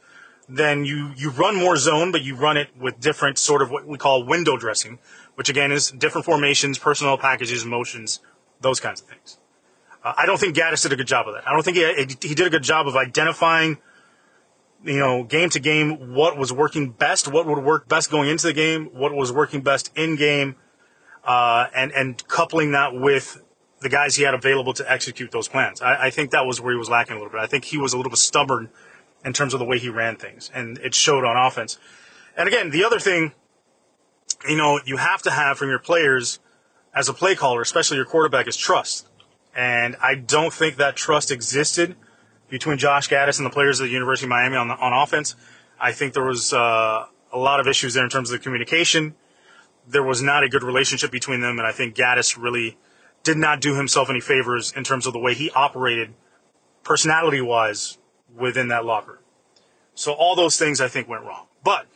then 0.49 0.85
you, 0.85 1.13
you 1.17 1.31
run 1.31 1.57
more 1.57 1.77
zone, 1.77 2.13
but 2.13 2.23
you 2.23 2.35
run 2.35 2.57
it 2.57 2.69
with 2.79 3.01
different 3.01 3.37
sort 3.37 3.61
of 3.61 3.71
what 3.71 3.87
we 3.87 3.99
call 3.99 4.25
window 4.25 4.57
dressing, 4.57 4.99
which 5.35 5.49
again 5.49 5.71
is 5.73 5.91
different 5.91 6.25
formations, 6.25 6.79
personnel 6.79 7.19
packages, 7.19 7.65
motions, 7.65 8.21
those 8.61 8.81
kinds 8.81 9.01
of 9.01 9.09
things. 9.09 9.39
Uh, 10.03 10.15
I 10.17 10.25
don't 10.25 10.39
think 10.39 10.57
Gattis 10.57 10.83
did 10.83 10.93
a 10.93 10.97
good 10.97 11.07
job 11.07 11.29
of 11.29 11.35
that. 11.35 11.47
I 11.47 11.53
don't 11.53 11.63
think 11.63 11.77
he, 11.77 12.29
he 12.29 12.35
did 12.35 12.47
a 12.47 12.51
good 12.51 12.63
job 12.63 12.87
of 12.87 12.97
identifying 12.97 13.79
you 14.85 14.99
know, 14.99 15.25
game 15.25 15.51
to 15.51 15.61
game, 15.61 16.15
what 16.15 16.37
was 16.37 16.53
working 16.53 16.91
best, 16.91 17.29
what 17.29 17.47
would 17.47 17.59
work 17.65 17.89
best 17.89 18.11
going 18.11 18.29
into 18.29 18.47
the 18.47 18.53
game, 18.53 18.87
what 18.93 19.13
was 19.13 19.33
working 19.33 19.61
best 19.61 19.91
in 19.97 20.17
game, 20.17 20.57
uh, 21.25 21.67
and 21.75 21.93
and 21.93 22.27
coupling 22.29 22.73
that 22.73 22.95
with 22.95 23.43
the 23.81 23.89
guys 23.89 24.17
he 24.17 24.23
had 24.25 24.35
available 24.35 24.73
to 24.75 24.91
execute 24.91 25.31
those 25.31 25.49
plans. 25.49 25.81
I, 25.81 26.07
I, 26.07 26.11
think 26.11 26.33
that 26.33 26.47
was 26.47 26.61
where 26.61 26.73
he 26.73 26.79
was 26.79 26.89
lacking 26.89 27.13
a 27.13 27.17
little 27.17 27.31
bit. 27.31 27.41
I 27.41 27.47
think 27.47 27.65
he 27.67 27.79
was 27.79 27.93
a 27.93 27.97
little 27.97 28.11
bit 28.11 28.19
stubborn 28.19 28.71
in 29.25 29.33
terms 29.33 29.55
of 29.55 29.61
the 29.61 29.65
way 29.65 29.79
he 29.79 29.89
ran 29.89 30.17
things, 30.17 30.51
and 30.55 30.79
it 30.79 30.95
showed 30.95 31.25
on 31.25 31.37
offense. 31.37 31.79
And 32.37 32.49
again, 32.49 32.71
the 32.71 32.85
other 32.85 32.99
thing, 32.99 33.33
you 34.49 34.57
know, 34.57 34.81
you 34.85 34.97
have 34.97 35.23
to 35.23 35.31
have 35.31 35.59
from 35.59 35.69
your 35.69 35.79
players 35.79 36.39
as 36.95 37.09
a 37.09 37.13
play 37.13 37.35
caller, 37.35 37.61
especially 37.61 37.97
your 37.97 38.07
quarterback, 38.07 38.47
is 38.49 38.57
trust. 38.57 39.09
And 39.55 39.97
I 40.01 40.15
don't 40.15 40.53
think 40.53 40.77
that 40.77 40.97
trust 40.97 41.31
existed 41.31 41.97
between 42.49 42.79
Josh 42.79 43.09
Gattis 43.09 43.39
and 43.39 43.47
the 43.47 43.51
players 43.51 43.81
of 43.81 43.87
the 43.87 43.93
University 43.93 44.27
of 44.27 44.31
Miami 44.31 44.57
on, 44.57 44.69
the, 44.69 44.75
on 44.75 44.93
offense. 44.93 45.37
I 45.81 45.93
think 45.93 46.15
there 46.15 46.25
was 46.25 46.53
uh, 46.53 47.07
a 47.33 47.39
lot 47.39 47.61
of 47.61 47.69
issues 47.69 47.95
there 47.95 48.05
in 48.05 48.11
terms 48.11 48.31
of 48.31 48.39
the 48.39 48.43
communication. 48.43 49.15
There 49.87 50.03
was 50.03 50.23
not 50.23 50.45
a 50.45 50.49
good 50.49 50.63
relationship 50.63 51.11
between 51.11 51.41
them, 51.41 51.59
and 51.59 51.67
I 51.67 51.73
think 51.73 51.95
Gattis 51.95 52.41
really 52.41 52.77
did 53.23 53.37
not 53.37 53.61
do 53.61 53.77
himself 53.77 54.11
any 54.11 54.21
favors 54.21 54.73
in 54.73 54.85
terms 54.85 55.07
of 55.07 55.13
the 55.13 55.19
way 55.19 55.35
he 55.35 55.51
operated 55.51 56.15
personality 56.83 57.41
wise 57.41 57.99
within 58.35 58.69
that 58.69 58.85
locker. 58.85 59.21
So 59.95 60.13
all 60.13 60.37
those 60.37 60.59
things 60.59 60.81
I 60.81 60.89
think 60.89 61.09
went 61.09 61.25
wrong. 61.25 61.47
But 61.65 61.87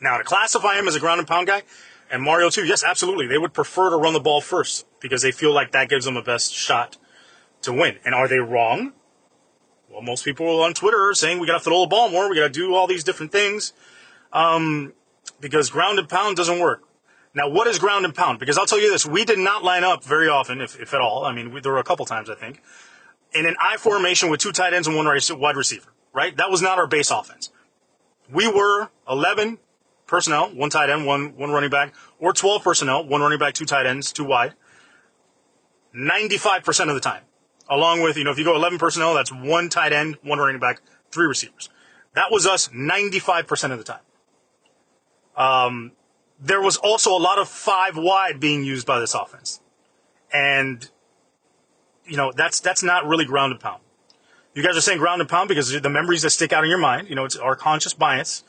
now 0.00 0.18
to 0.18 0.24
classify 0.24 0.78
him 0.78 0.88
as 0.88 0.94
a 0.94 1.00
ground 1.00 1.18
and 1.18 1.28
pound 1.28 1.46
guy, 1.46 1.62
and 2.10 2.22
Mario 2.22 2.50
too, 2.50 2.64
yes, 2.64 2.84
absolutely. 2.84 3.26
They 3.26 3.38
would 3.38 3.52
prefer 3.52 3.90
to 3.90 3.96
run 3.96 4.12
the 4.12 4.20
ball 4.20 4.40
first 4.40 4.86
because 5.00 5.22
they 5.22 5.32
feel 5.32 5.52
like 5.52 5.72
that 5.72 5.88
gives 5.88 6.04
them 6.04 6.16
a 6.16 6.22
best 6.22 6.52
shot 6.54 6.96
to 7.62 7.72
win. 7.72 7.98
And 8.04 8.14
are 8.14 8.28
they 8.28 8.38
wrong? 8.38 8.92
Well, 9.96 10.02
most 10.02 10.26
people 10.26 10.60
on 10.60 10.74
Twitter 10.74 11.08
are 11.08 11.14
saying 11.14 11.38
we 11.38 11.46
got 11.46 11.54
to 11.54 11.64
throw 11.64 11.80
the 11.80 11.86
ball 11.86 12.10
more. 12.10 12.28
We 12.28 12.36
got 12.36 12.42
to 12.42 12.50
do 12.50 12.74
all 12.74 12.86
these 12.86 13.02
different 13.02 13.32
things 13.32 13.72
um, 14.30 14.92
because 15.40 15.70
ground 15.70 15.98
and 15.98 16.06
pound 16.06 16.36
doesn't 16.36 16.58
work. 16.58 16.82
Now, 17.32 17.48
what 17.48 17.66
is 17.66 17.78
ground 17.78 18.04
and 18.04 18.14
pound? 18.14 18.38
Because 18.38 18.58
I'll 18.58 18.66
tell 18.66 18.78
you 18.78 18.90
this, 18.90 19.06
we 19.06 19.24
did 19.24 19.38
not 19.38 19.64
line 19.64 19.84
up 19.84 20.04
very 20.04 20.28
often, 20.28 20.60
if, 20.60 20.78
if 20.78 20.92
at 20.92 21.00
all. 21.00 21.24
I 21.24 21.32
mean, 21.32 21.50
we, 21.50 21.60
there 21.60 21.72
were 21.72 21.78
a 21.78 21.84
couple 21.84 22.04
times, 22.04 22.28
I 22.28 22.34
think, 22.34 22.60
in 23.32 23.46
an 23.46 23.56
I 23.58 23.78
formation 23.78 24.28
with 24.28 24.38
two 24.38 24.52
tight 24.52 24.74
ends 24.74 24.86
and 24.86 24.94
one 24.94 25.06
wide 25.06 25.56
receiver, 25.56 25.90
right? 26.12 26.36
That 26.36 26.50
was 26.50 26.60
not 26.60 26.76
our 26.76 26.86
base 26.86 27.10
offense. 27.10 27.50
We 28.30 28.46
were 28.48 28.90
11 29.08 29.56
personnel, 30.06 30.50
one 30.50 30.68
tight 30.68 30.90
end, 30.90 31.06
one, 31.06 31.38
one 31.38 31.52
running 31.52 31.70
back, 31.70 31.94
or 32.18 32.34
12 32.34 32.62
personnel, 32.62 33.06
one 33.06 33.22
running 33.22 33.38
back, 33.38 33.54
two 33.54 33.64
tight 33.64 33.86
ends, 33.86 34.12
two 34.12 34.24
wide, 34.24 34.52
95% 35.94 36.88
of 36.90 36.94
the 36.94 37.00
time. 37.00 37.22
Along 37.68 38.02
with, 38.02 38.16
you 38.16 38.24
know, 38.24 38.30
if 38.30 38.38
you 38.38 38.44
go 38.44 38.54
11 38.54 38.78
personnel, 38.78 39.14
that's 39.14 39.32
one 39.32 39.68
tight 39.68 39.92
end, 39.92 40.16
one 40.22 40.38
running 40.38 40.60
back, 40.60 40.80
three 41.10 41.26
receivers. 41.26 41.68
That 42.14 42.30
was 42.30 42.46
us 42.46 42.68
95% 42.68 43.72
of 43.72 43.78
the 43.78 43.84
time. 43.84 44.00
Um, 45.36 45.92
there 46.40 46.60
was 46.60 46.76
also 46.76 47.10
a 47.10 47.18
lot 47.18 47.38
of 47.38 47.48
five 47.48 47.96
wide 47.96 48.40
being 48.40 48.64
used 48.64 48.86
by 48.86 49.00
this 49.00 49.14
offense. 49.14 49.60
And, 50.32 50.88
you 52.06 52.16
know, 52.16 52.32
that's, 52.34 52.60
that's 52.60 52.82
not 52.82 53.06
really 53.06 53.24
ground 53.24 53.52
and 53.52 53.60
pound. 53.60 53.82
You 54.54 54.62
guys 54.62 54.76
are 54.76 54.80
saying 54.80 54.98
ground 54.98 55.20
and 55.20 55.28
pound 55.28 55.48
because 55.48 55.70
the 55.78 55.90
memories 55.90 56.22
that 56.22 56.30
stick 56.30 56.52
out 56.52 56.64
in 56.64 56.70
your 56.70 56.78
mind, 56.78 57.08
you 57.08 57.14
know, 57.14 57.26
it's 57.26 57.36
our 57.36 57.56
conscious 57.56 57.92
bias. 57.92 58.42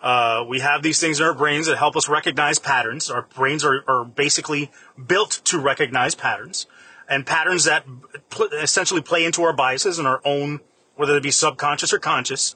Uh, 0.00 0.44
we 0.48 0.58
have 0.58 0.82
these 0.82 0.98
things 0.98 1.20
in 1.20 1.26
our 1.26 1.34
brains 1.34 1.66
that 1.68 1.78
help 1.78 1.94
us 1.94 2.08
recognize 2.08 2.58
patterns. 2.58 3.08
Our 3.08 3.22
brains 3.22 3.64
are, 3.64 3.84
are 3.86 4.04
basically 4.04 4.72
built 5.06 5.40
to 5.44 5.60
recognize 5.60 6.16
patterns 6.16 6.66
and 7.08 7.26
patterns 7.26 7.64
that 7.64 7.84
pl- 8.30 8.48
essentially 8.60 9.00
play 9.00 9.24
into 9.24 9.42
our 9.42 9.52
biases 9.52 9.98
and 9.98 10.06
our 10.06 10.20
own, 10.24 10.60
whether 10.96 11.16
it 11.16 11.22
be 11.22 11.30
subconscious 11.30 11.92
or 11.92 11.98
conscious, 11.98 12.54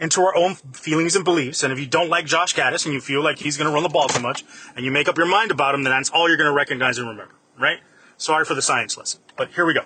into 0.00 0.20
our 0.22 0.36
own 0.36 0.54
feelings 0.54 1.14
and 1.14 1.24
beliefs. 1.24 1.62
And 1.62 1.72
if 1.72 1.78
you 1.78 1.86
don't 1.86 2.08
like 2.08 2.26
Josh 2.26 2.54
Gattis 2.54 2.84
and 2.84 2.94
you 2.94 3.00
feel 3.00 3.22
like 3.22 3.38
he's 3.38 3.56
going 3.56 3.68
to 3.68 3.74
run 3.74 3.82
the 3.82 3.88
ball 3.88 4.08
too 4.08 4.20
much 4.20 4.44
and 4.76 4.84
you 4.84 4.90
make 4.90 5.08
up 5.08 5.16
your 5.16 5.26
mind 5.26 5.50
about 5.50 5.74
him, 5.74 5.82
then 5.82 5.92
that's 5.92 6.10
all 6.10 6.28
you're 6.28 6.36
going 6.36 6.50
to 6.50 6.56
recognize 6.56 6.98
and 6.98 7.08
remember, 7.08 7.34
right? 7.58 7.78
Sorry 8.16 8.44
for 8.44 8.54
the 8.54 8.62
science 8.62 8.96
lesson, 8.96 9.20
but 9.36 9.50
here 9.52 9.64
we 9.64 9.74
go. 9.74 9.82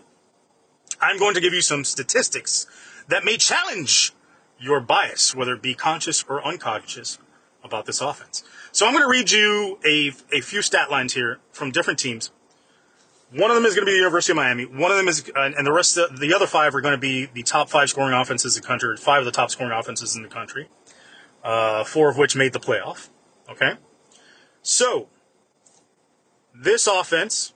I'm 1.00 1.18
going 1.18 1.34
to 1.34 1.40
give 1.40 1.52
you 1.52 1.60
some 1.60 1.84
statistics 1.84 2.66
that 3.08 3.24
may 3.24 3.36
challenge 3.36 4.12
your 4.58 4.80
bias, 4.80 5.34
whether 5.34 5.54
it 5.54 5.62
be 5.62 5.74
conscious 5.74 6.24
or 6.28 6.44
unconscious, 6.44 7.18
about 7.62 7.86
this 7.86 8.00
offense. 8.00 8.44
So 8.72 8.86
I'm 8.86 8.92
going 8.92 9.04
to 9.04 9.10
read 9.10 9.30
you 9.30 9.78
a, 9.84 10.12
a 10.36 10.40
few 10.40 10.62
stat 10.62 10.90
lines 10.90 11.14
here 11.14 11.38
from 11.52 11.70
different 11.70 11.98
teams 11.98 12.30
one 13.30 13.50
of 13.50 13.56
them 13.56 13.66
is 13.66 13.74
going 13.74 13.84
to 13.84 13.86
be 13.86 13.92
the 13.92 13.98
University 13.98 14.32
of 14.32 14.36
Miami. 14.36 14.64
One 14.64 14.90
of 14.90 14.96
them 14.96 15.06
is, 15.08 15.30
uh, 15.36 15.50
and 15.56 15.66
the 15.66 15.72
rest 15.72 15.98
of 15.98 16.18
the 16.18 16.32
other 16.32 16.46
five 16.46 16.74
are 16.74 16.80
going 16.80 16.94
to 16.94 17.00
be 17.00 17.26
the 17.26 17.42
top 17.42 17.68
five 17.68 17.90
scoring 17.90 18.14
offenses 18.14 18.56
in 18.56 18.62
the 18.62 18.66
country, 18.66 18.96
five 18.96 19.20
of 19.20 19.26
the 19.26 19.32
top 19.32 19.50
scoring 19.50 19.72
offenses 19.72 20.16
in 20.16 20.22
the 20.22 20.28
country, 20.28 20.68
uh, 21.44 21.84
four 21.84 22.08
of 22.08 22.16
which 22.16 22.34
made 22.34 22.54
the 22.54 22.60
playoff. 22.60 23.10
Okay? 23.50 23.74
So, 24.62 25.08
this 26.54 26.86
offense 26.86 27.52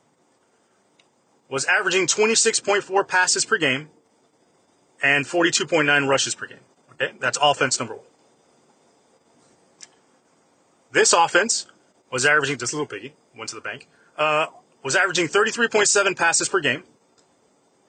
was 1.48 1.64
averaging 1.64 2.06
26.4 2.06 3.08
passes 3.08 3.44
per 3.44 3.56
game 3.56 3.88
and 5.02 5.24
42.9 5.24 6.08
rushes 6.08 6.34
per 6.34 6.46
game. 6.46 6.58
Okay? 6.92 7.14
That's 7.18 7.38
offense 7.40 7.78
number 7.78 7.94
one. 7.94 8.04
This 10.92 11.14
offense 11.14 11.66
was 12.10 12.26
averaging, 12.26 12.58
just 12.58 12.74
a 12.74 12.76
little 12.76 12.86
piggy, 12.86 13.14
went 13.34 13.48
to 13.48 13.54
the 13.54 13.62
bank. 13.62 13.88
Uh, 14.18 14.46
was 14.82 14.96
averaging 14.96 15.28
33.7 15.28 16.16
passes 16.16 16.48
per 16.48 16.60
game 16.60 16.84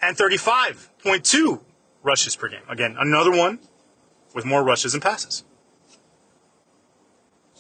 and 0.02 0.16
35.2 0.16 1.62
rushes 2.04 2.36
per 2.36 2.50
game. 2.50 2.62
Again, 2.70 2.96
another 3.00 3.32
one 3.32 3.60
with 4.34 4.46
more 4.46 4.64
rushes 4.64 4.94
and 4.94 5.02
passes. 5.02 5.44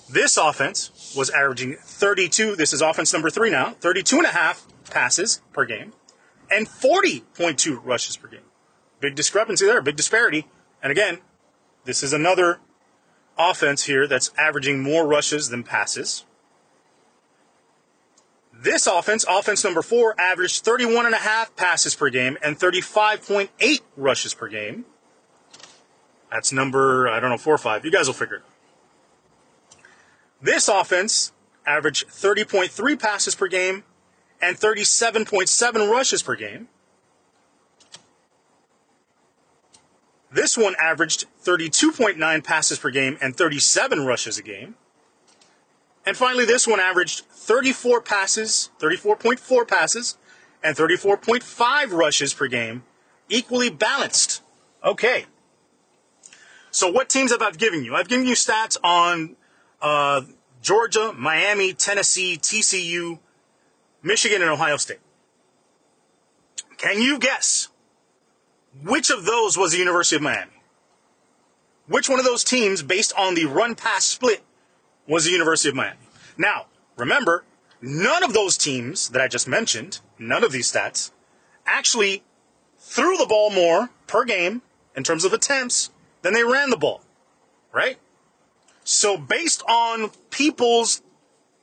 This 0.10 0.38
offense 0.38 1.13
was 1.18 1.30
averaging 1.30 1.78
32, 1.82 2.56
this 2.56 2.74
is 2.74 2.82
offense 2.82 3.13
number 3.13 3.30
three 3.30 3.50
now, 3.50 3.72
32 3.80 4.18
and 4.18 4.25
a 4.25 4.30
half 4.30 4.68
passes 4.92 5.42
per 5.54 5.66
game 5.66 5.94
and 6.52 6.68
40.2 6.68 7.80
rushes 7.84 8.18
per 8.18 8.28
game. 8.28 8.42
Big 9.00 9.16
discrepancy 9.16 9.66
there, 9.66 9.82
big 9.82 9.96
disparity. 9.96 10.48
And 10.82 10.92
again, 10.92 11.20
this 11.86 12.04
is 12.04 12.13
another 12.13 12.60
offense 13.38 13.84
here 13.84 14.08
that's 14.08 14.32
averaging 14.38 14.82
more 14.82 15.08
rushes 15.08 15.50
than 15.50 15.63
passes. 15.63 16.25
This 18.63 18.88
offense, 18.88 19.25
offense 19.27 19.62
number 19.65 19.82
four, 19.82 20.15
averaged 20.17 20.63
31 20.63 21.05
and 21.05 21.13
a 21.13 21.17
half 21.17 21.53
passes 21.58 21.96
per 21.96 22.10
game 22.10 22.38
and 22.41 22.58
35.8 22.58 23.82
rushes 23.98 24.34
per 24.34 24.48
game. 24.48 24.86
That's 26.32 26.53
number, 26.53 27.10
I 27.10 27.20
don't 27.20 27.29
know, 27.29 27.38
four 27.38 27.53
or 27.53 27.58
five. 27.58 27.84
You 27.84 27.91
guys 27.91 28.08
will 28.08 28.13
figure 28.13 28.38
it 28.38 28.41
out. 28.41 29.86
This 30.41 30.70
offense 30.70 31.34
averaged 31.65 32.08
30.3 32.08 33.00
passes 33.00 33.36
per 33.36 33.48
game 33.48 33.84
and 34.41 34.58
37.7 34.58 35.91
rushes 35.91 36.24
per 36.24 36.36
game. 36.36 36.70
This 40.32 40.58
one 40.58 40.75
averaged 40.79 41.25
32.9 41.43 42.43
passes 42.46 42.79
per 42.79 42.91
game 42.91 43.17
and 43.22 43.36
37 43.36 44.05
rushes 44.05 44.38
a 44.38 44.41
game. 44.41 44.75
And 46.06 46.18
finally, 46.18 46.46
this 46.46 46.68
one 46.68 46.80
averaged 46.80 47.26
34 47.30 48.02
passes, 48.02 48.70
34.4 48.80 49.68
passes, 49.68 50.18
and 50.64 50.76
34.5 50.76 51.92
rushes 51.92 52.34
per 52.34 52.48
game, 52.48 52.84
equally 53.30 53.70
balanced. 53.70 54.42
Okay. 54.84 55.26
So, 56.72 56.92
what 56.92 57.08
teams 57.08 57.32
have 57.32 57.42
I 57.42 57.52
given 57.52 57.84
you? 57.84 57.96
I've 57.96 58.08
given 58.08 58.26
you 58.26 58.34
stats 58.34 58.78
on 58.84 59.36
uh, 59.82 60.22
Georgia, 60.62 61.14
Miami, 61.16 61.74
Tennessee, 61.74 62.38
TCU, 62.38 63.20
Michigan, 64.02 64.42
and 64.42 64.50
Ohio 64.50 64.78
State. 64.78 65.00
Can 66.78 67.00
you 67.00 67.20
guess 67.20 67.70
which 68.84 69.10
of 69.10 69.26
those 69.26 69.58
was 69.58 69.72
the 69.72 69.78
University 69.78 70.16
of 70.16 70.22
Miami? 70.22 70.52
Which 71.88 72.10
one 72.10 72.20
of 72.20 72.26
those 72.26 72.44
teams, 72.44 72.82
based 72.82 73.14
on 73.18 73.36
the 73.36 73.46
run 73.46 73.76
pass 73.76 74.04
split, 74.04 74.44
was 75.08 75.26
the 75.26 75.32
University 75.32 75.70
of 75.70 75.76
Miami. 75.76 76.00
Now, 76.38 76.68
remember, 76.96 77.44
none 77.82 78.24
of 78.24 78.34
those 78.34 78.58
teams 78.58 79.10
that 79.10 79.22
I 79.22 79.28
just 79.28 79.48
mentioned, 79.48 80.00
none 80.18 80.44
of 80.44 80.52
these 80.52 80.72
stats, 80.72 81.12
actually 81.66 82.24
threw 82.80 83.18
the 83.18 83.26
ball 83.26 83.50
more 83.50 83.90
per 84.08 84.26
game 84.26 84.62
in 84.96 85.04
terms 85.04 85.26
of 85.26 85.34
attempts 85.34 85.90
than 86.22 86.34
they 86.34 86.44
ran 86.44 86.70
the 86.70 86.78
ball, 86.78 87.02
right? 87.72 87.98
So 88.84 89.18
based 89.18 89.64
on 89.68 90.12
people's, 90.30 91.02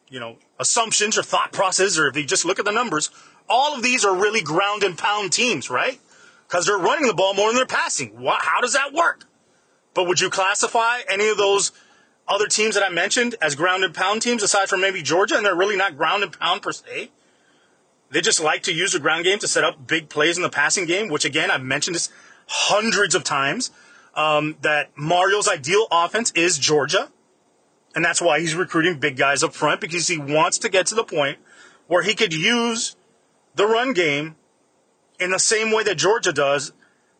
you 0.09 0.21
know, 0.21 0.37
assumptions 0.59 1.17
or 1.19 1.23
thought 1.23 1.53
process, 1.53 1.99
or 1.99 2.09
if 2.09 2.17
you 2.17 2.25
just 2.25 2.45
look 2.45 2.59
at 2.59 2.65
the 2.65 2.73
numbers, 2.73 3.11
all 3.49 3.75
of 3.75 3.83
these 3.83 4.05
are 4.05 4.15
really 4.15 4.43
ground 4.43 4.83
and 4.83 4.97
pound 4.97 5.33
teams, 5.33 5.71
right? 5.71 6.01
Because 6.47 6.67
they're 6.67 6.79
running 6.79 7.07
the 7.07 7.15
ball 7.15 7.35
more 7.35 7.49
than 7.49 7.57
they're 7.57 7.67
passing. 7.67 8.17
How 8.25 8.61
does 8.61 8.73
that 8.73 8.93
work? 8.93 9.25
But 9.95 10.07
would 10.07 10.21
you 10.21 10.31
classify 10.31 11.01
any 11.09 11.29
of 11.29 11.37
those 11.37 11.73
other 12.31 12.47
teams 12.47 12.77
that 12.77 12.85
I 12.85 12.89
mentioned 12.89 13.35
as 13.43 13.57
ground 13.57 13.83
and 13.83 13.93
pound 13.93 14.23
teams, 14.23 14.43
aside 14.43 14.69
from 14.69 14.81
maybe 14.81 15.03
Georgia, 15.03 15.37
and 15.37 15.45
they're 15.45 15.57
really 15.57 15.77
not 15.77 15.97
ground 15.97 16.23
and 16.23 16.33
pound 16.33 16.63
per 16.63 16.73
se. 16.73 17.11
They 18.11 18.21
just 18.21 18.41
like 18.41 18.63
to 18.63 18.73
use 18.73 18.93
the 18.93 19.01
ground 19.01 19.25
game 19.25 19.39
to 19.41 19.49
set 19.49 19.65
up 19.65 19.87
big 19.87 20.09
plays 20.09 20.37
in 20.37 20.43
the 20.43 20.49
passing 20.49 20.87
game, 20.87 21.09
which 21.09 21.25
again, 21.25 21.51
I've 21.51 21.63
mentioned 21.63 21.97
this 21.97 22.09
hundreds 22.47 23.15
of 23.15 23.25
times. 23.25 23.71
Um, 24.13 24.57
that 24.63 24.91
Mario's 24.97 25.47
ideal 25.47 25.87
offense 25.93 26.33
is 26.33 26.59
Georgia. 26.59 27.11
And 27.95 28.05
that's 28.05 28.21
why 28.21 28.41
he's 28.41 28.57
recruiting 28.57 28.99
big 28.99 29.17
guys 29.17 29.45
up 29.45 29.55
front 29.55 29.81
because 29.81 30.09
he 30.09 30.19
wants 30.19 30.59
to 30.59 30.69
get 30.69 30.87
to 30.87 30.97
the 30.97 31.05
point 31.05 31.39
where 31.87 32.03
he 32.03 32.15
could 32.15 32.35
use 32.35 32.97
the 33.55 33.67
run 33.67 33.93
game 33.93 34.35
in 35.21 35.31
the 35.31 35.39
same 35.39 35.71
way 35.71 35.85
that 35.85 35.97
Georgia 35.97 36.33
does 36.33 36.73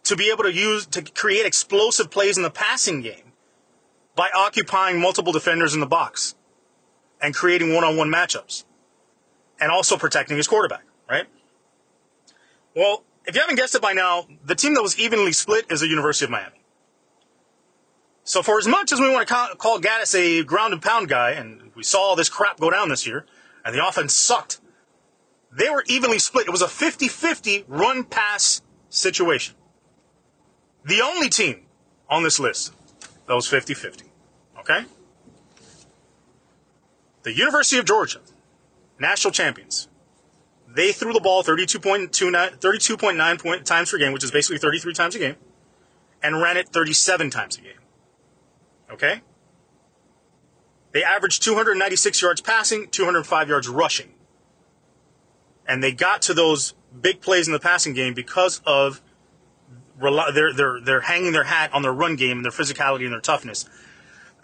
to 0.03 0.17
be 0.17 0.31
able 0.33 0.43
to 0.43 0.53
use 0.53 0.85
to 0.87 1.03
create 1.03 1.47
explosive 1.47 2.11
plays 2.11 2.37
in 2.37 2.43
the 2.43 2.51
passing 2.51 3.03
game 3.03 3.30
by 4.21 4.29
occupying 4.37 5.01
multiple 5.01 5.33
defenders 5.33 5.73
in 5.73 5.81
the 5.81 5.87
box 5.87 6.35
and 7.23 7.35
creating 7.35 7.73
one-on-one 7.73 8.13
matchups 8.13 8.65
and 9.59 9.73
also 9.73 9.97
protecting 9.97 10.37
his 10.37 10.47
quarterback, 10.47 10.85
right? 11.09 11.25
Well, 12.77 13.03
if 13.25 13.35
you 13.35 13.41
haven't 13.41 13.57
guessed 13.57 13.75
it 13.75 13.81
by 13.81 13.95
now, 13.95 14.27
the 14.45 14.55
team 14.55 14.75
that 14.75 14.83
was 14.83 14.99
evenly 14.99 15.33
split 15.33 15.73
is 15.73 15.81
the 15.81 15.89
University 15.89 16.27
of 16.27 16.31
Miami. 16.31 16.61
So 18.23 18.43
for 18.43 18.59
as 18.59 18.69
much 18.69 18.93
as 18.93 19.01
we 19.01 19.09
want 19.09 19.27
to 19.27 19.57
call 19.57 19.81
Gattis 19.81 20.15
a 20.15 20.45
ground 20.45 20.75
and 20.75 20.83
pound 20.83 21.09
guy, 21.09 21.31
and 21.31 21.73
we 21.75 21.83
saw 21.83 22.01
all 22.11 22.15
this 22.15 22.29
crap 22.29 22.61
go 22.61 22.69
down 22.69 22.91
this 22.91 23.07
year, 23.07 23.25
and 23.65 23.75
the 23.75 23.83
offense 23.83 24.15
sucked, 24.15 24.61
they 25.51 25.71
were 25.71 25.83
evenly 25.87 26.19
split. 26.19 26.47
It 26.47 26.51
was 26.51 26.61
a 26.61 26.67
50-50 26.67 27.65
run 27.69 28.05
pass 28.05 28.61
situation. 28.91 29.55
The 30.85 31.01
only 31.01 31.31
team 31.31 31.63
on 32.11 32.23
this 32.23 32.39
list 32.39 32.75
that 33.27 33.35
was 33.35 33.49
50-50. 33.49 34.09
Okay? 34.71 34.87
The 37.23 37.33
University 37.35 37.79
of 37.79 37.85
Georgia, 37.85 38.21
national 38.99 39.33
champions. 39.33 39.89
They 40.69 40.93
threw 40.93 41.13
the 41.13 41.21
ball 41.21 41.43
32.29, 41.43 42.11
32.9 42.61 43.43
point, 43.43 43.67
times 43.67 43.91
per 43.91 43.99
game, 43.99 44.13
which 44.13 44.25
is 44.25 44.31
basically 44.31 44.59
33 44.59 44.95
times 44.95 45.15
a 45.17 45.19
game, 45.19 45.37
and 46.23 46.41
ran 46.41 46.57
it 46.57 46.69
37 46.69 47.31
times 47.31 47.59
a 47.59 47.61
game. 47.61 47.73
Okay? 48.91 49.21
They 50.93 51.03
averaged 51.03 51.43
296 51.43 52.23
yards 52.23 52.41
passing, 52.41 52.89
205 52.89 53.49
yards 53.49 53.69
rushing. 53.69 54.15
And 55.67 55.83
they 55.83 55.93
got 55.93 56.23
to 56.23 56.35
those 56.35 56.75
big 57.01 57.21
plays 57.21 57.47
in 57.47 57.53
the 57.53 57.61
passing 57.61 57.93
game 57.93 58.15
because 58.15 58.61
of 58.67 59.01
they're, 60.01 60.53
they're, 60.53 60.81
they're 60.81 61.01
hanging 61.03 61.33
their 61.33 61.45
hat 61.45 61.73
on 61.73 61.83
their 61.83 61.93
run 61.93 62.17
game 62.17 62.39
and 62.39 62.45
their 62.45 62.53
physicality 62.53 63.05
and 63.05 63.13
their 63.13 63.21
toughness. 63.21 63.69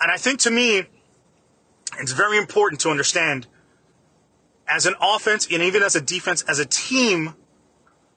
And 0.01 0.11
I 0.11 0.17
think 0.17 0.41
to 0.41 0.51
me, 0.51 0.87
it's 1.99 2.13
very 2.13 2.39
important 2.39 2.81
to 2.83 2.91
understand 2.91 3.47
as 4.69 4.87
an 4.87 4.95
offense 5.01 5.47
and 5.51 5.63
even 5.63 5.83
as 5.83 5.97
a 5.97 6.01
defense, 6.01 6.43
as 6.43 6.59
a 6.59 6.67
team, 6.67 7.35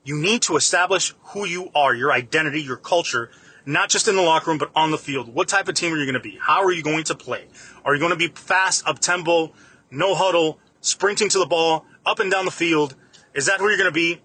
you 0.03 0.17
need 0.17 0.41
to 0.43 0.55
establish 0.55 1.13
who 1.25 1.45
you 1.45 1.69
are, 1.75 1.93
your 1.93 2.11
identity, 2.11 2.61
your 2.61 2.77
culture, 2.77 3.29
not 3.65 3.89
just 3.89 4.07
in 4.07 4.15
the 4.15 4.21
locker 4.21 4.49
room, 4.49 4.57
but 4.57 4.71
on 4.75 4.91
the 4.91 4.97
field. 4.97 5.33
What 5.33 5.47
type 5.47 5.67
of 5.67 5.75
team 5.75 5.93
are 5.93 5.97
you 5.97 6.05
going 6.05 6.13
to 6.13 6.19
be? 6.19 6.37
How 6.41 6.63
are 6.63 6.71
you 6.71 6.81
going 6.81 7.03
to 7.05 7.15
play? 7.15 7.47
Are 7.85 7.93
you 7.93 7.99
going 7.99 8.11
to 8.11 8.17
be 8.17 8.27
fast, 8.29 8.87
up 8.87 8.99
tempo, 8.99 9.53
no 9.91 10.15
huddle, 10.15 10.59
sprinting 10.81 11.29
to 11.29 11.39
the 11.39 11.45
ball, 11.45 11.85
up 12.05 12.19
and 12.19 12.31
down 12.31 12.45
the 12.45 12.51
field? 12.51 12.95
Is 13.33 13.45
that 13.45 13.59
who 13.59 13.67
you're 13.67 13.77
going 13.77 13.89
to 13.89 13.91
be? 13.91 14.21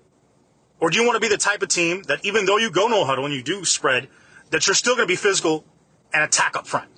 Or 0.81 0.91
do 0.91 0.99
you 0.99 1.05
want 1.05 1.17
to 1.17 1.21
be 1.21 1.29
the 1.29 1.37
type 1.37 1.63
of 1.63 1.69
team 1.69 2.03
that 2.05 2.25
even 2.25 2.47
though 2.47 2.57
you 2.57 2.71
go 2.71 2.89
no 2.89 3.05
huddle 3.05 3.25
and 3.25 3.35
you 3.35 3.43
do 3.43 3.65
spread, 3.65 4.09
that 4.51 4.67
you're 4.67 4.75
still 4.75 4.95
going 4.95 5.07
to 5.07 5.13
be 5.13 5.17
physical 5.17 5.65
and 6.13 6.23
attack 6.23 6.57
up 6.57 6.67
front? 6.67 6.89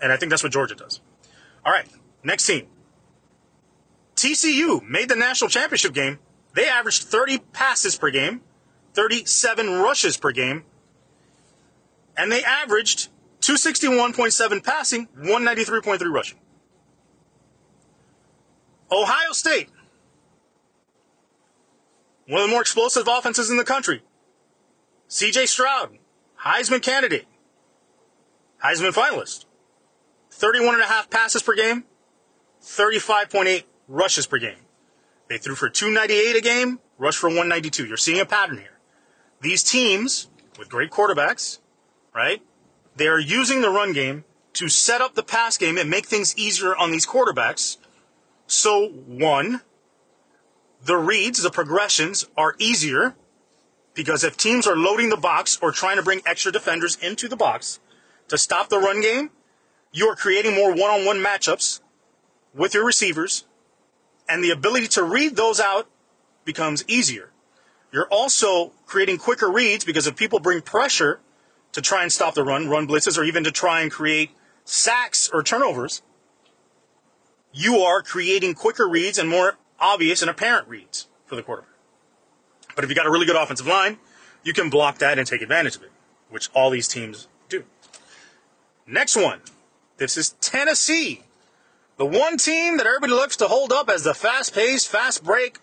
And 0.00 0.12
I 0.12 0.16
think 0.16 0.30
that's 0.30 0.42
what 0.42 0.52
Georgia 0.52 0.74
does. 0.74 1.00
All 1.64 1.72
right, 1.72 1.88
next 2.22 2.46
team. 2.46 2.66
TCU 4.14 4.82
made 4.88 5.08
the 5.08 5.16
national 5.16 5.50
championship 5.50 5.92
game. 5.92 6.18
They 6.54 6.68
averaged 6.68 7.04
30 7.04 7.38
passes 7.52 7.96
per 7.96 8.10
game, 8.10 8.40
37 8.94 9.74
rushes 9.74 10.16
per 10.16 10.32
game, 10.32 10.64
and 12.16 12.32
they 12.32 12.42
averaged 12.42 13.08
261.7 13.40 14.64
passing, 14.64 15.08
193.3 15.18 16.12
rushing. 16.12 16.38
Ohio 18.90 19.32
State, 19.32 19.68
one 22.28 22.40
of 22.40 22.48
the 22.48 22.52
more 22.52 22.60
explosive 22.60 23.06
offenses 23.08 23.50
in 23.50 23.56
the 23.56 23.64
country. 23.64 24.02
CJ 25.08 25.48
Stroud, 25.48 25.98
Heisman 26.44 26.82
candidate, 26.82 27.26
Heisman 28.64 28.92
finalist. 28.92 29.45
31 30.36 30.74
and 30.74 30.82
a 30.84 30.86
half 30.86 31.08
passes 31.08 31.42
per 31.42 31.54
game, 31.54 31.84
35.8 32.62 33.64
rushes 33.88 34.26
per 34.26 34.36
game. 34.36 34.58
They 35.28 35.38
threw 35.38 35.54
for 35.54 35.70
298 35.70 36.36
a 36.36 36.40
game, 36.42 36.78
rushed 36.98 37.18
for 37.18 37.28
192. 37.28 37.86
You're 37.86 37.96
seeing 37.96 38.20
a 38.20 38.26
pattern 38.26 38.58
here. 38.58 38.78
These 39.40 39.62
teams 39.62 40.28
with 40.58 40.68
great 40.68 40.90
quarterbacks, 40.90 41.58
right? 42.14 42.42
They 42.96 43.08
are 43.08 43.18
using 43.18 43.62
the 43.62 43.70
run 43.70 43.94
game 43.94 44.24
to 44.54 44.68
set 44.68 45.00
up 45.00 45.14
the 45.14 45.22
pass 45.22 45.56
game 45.56 45.78
and 45.78 45.88
make 45.88 46.04
things 46.04 46.36
easier 46.36 46.76
on 46.76 46.90
these 46.90 47.06
quarterbacks. 47.06 47.78
So, 48.46 48.88
one, 48.88 49.62
the 50.84 50.98
reads, 50.98 51.42
the 51.42 51.50
progressions 51.50 52.26
are 52.36 52.54
easier 52.58 53.16
because 53.94 54.22
if 54.22 54.36
teams 54.36 54.66
are 54.66 54.76
loading 54.76 55.08
the 55.08 55.16
box 55.16 55.58
or 55.62 55.72
trying 55.72 55.96
to 55.96 56.02
bring 56.02 56.20
extra 56.26 56.52
defenders 56.52 56.96
into 56.96 57.26
the 57.26 57.36
box 57.36 57.80
to 58.28 58.36
stop 58.36 58.68
the 58.68 58.78
run 58.78 59.00
game, 59.00 59.30
you 59.96 60.08
are 60.08 60.14
creating 60.14 60.54
more 60.54 60.72
one 60.72 60.90
on 60.90 61.06
one 61.06 61.16
matchups 61.16 61.80
with 62.54 62.74
your 62.74 62.84
receivers, 62.84 63.46
and 64.28 64.44
the 64.44 64.50
ability 64.50 64.88
to 64.88 65.02
read 65.02 65.36
those 65.36 65.58
out 65.58 65.88
becomes 66.44 66.84
easier. 66.86 67.30
You're 67.90 68.08
also 68.08 68.72
creating 68.84 69.16
quicker 69.16 69.50
reads 69.50 69.86
because 69.86 70.06
if 70.06 70.14
people 70.14 70.38
bring 70.38 70.60
pressure 70.60 71.20
to 71.72 71.80
try 71.80 72.02
and 72.02 72.12
stop 72.12 72.34
the 72.34 72.44
run, 72.44 72.68
run 72.68 72.86
blitzes, 72.86 73.16
or 73.16 73.24
even 73.24 73.44
to 73.44 73.50
try 73.50 73.80
and 73.80 73.90
create 73.90 74.32
sacks 74.66 75.30
or 75.32 75.42
turnovers, 75.42 76.02
you 77.54 77.78
are 77.78 78.02
creating 78.02 78.52
quicker 78.52 78.86
reads 78.86 79.16
and 79.16 79.30
more 79.30 79.56
obvious 79.80 80.20
and 80.20 80.30
apparent 80.30 80.68
reads 80.68 81.08
for 81.24 81.36
the 81.36 81.42
quarterback. 81.42 81.72
But 82.74 82.84
if 82.84 82.90
you 82.90 82.96
got 82.96 83.06
a 83.06 83.10
really 83.10 83.24
good 83.24 83.36
offensive 83.36 83.66
line, 83.66 83.96
you 84.44 84.52
can 84.52 84.68
block 84.68 84.98
that 84.98 85.18
and 85.18 85.26
take 85.26 85.40
advantage 85.40 85.76
of 85.76 85.84
it, 85.84 85.92
which 86.28 86.50
all 86.52 86.68
these 86.68 86.86
teams 86.86 87.28
do. 87.48 87.64
Next 88.86 89.16
one. 89.16 89.40
This 89.96 90.16
is 90.16 90.30
Tennessee. 90.40 91.22
The 91.96 92.04
one 92.04 92.36
team 92.36 92.76
that 92.76 92.86
everybody 92.86 93.12
looks 93.12 93.36
to 93.36 93.48
hold 93.48 93.72
up 93.72 93.88
as 93.88 94.02
the 94.02 94.12
fast 94.12 94.54
paced, 94.54 94.88
fast 94.88 95.24
break, 95.24 95.58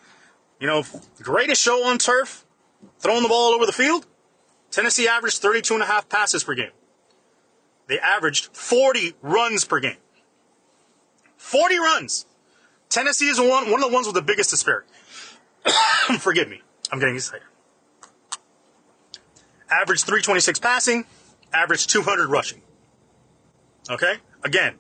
you 0.60 0.66
know, 0.66 0.84
greatest 1.22 1.62
show 1.62 1.86
on 1.86 2.00
turf, 2.00 2.46
throwing 3.00 3.22
the 3.22 3.30
ball 3.30 3.50
all 3.50 3.54
over 3.54 3.66
the 3.66 3.72
field. 3.72 4.08
Tennessee 4.72 5.08
averaged 5.08 5.38
32 5.40 5.76
and 5.76 5.84
a 5.84 5.86
half 5.86 6.10
passes 6.10 6.44
per 6.44 6.56
game. 6.56 6.72
They 7.88 8.00
averaged 8.00 8.56
40 8.56 9.14
runs 9.22 9.66
per 9.66 9.80
game. 9.80 9.98
40 11.38 11.78
runs. 11.78 12.26
Tennessee 12.90 13.28
is 13.28 13.40
one, 13.40 13.70
one 13.70 13.84
of 13.84 13.90
the 13.90 13.94
ones 13.94 14.08
with 14.08 14.16
the 14.16 14.22
biggest 14.22 14.50
disparity. 14.50 14.88
Forgive 16.20 16.50
me. 16.50 16.62
I'm 16.92 17.00
getting 17.00 17.16
excited. 17.16 17.46
Average 19.70 20.04
326 20.04 20.60
passing, 20.60 21.06
average 21.54 21.86
200 21.88 22.30
rushing. 22.30 22.62
Okay? 23.90 24.18
Again, 24.44 24.76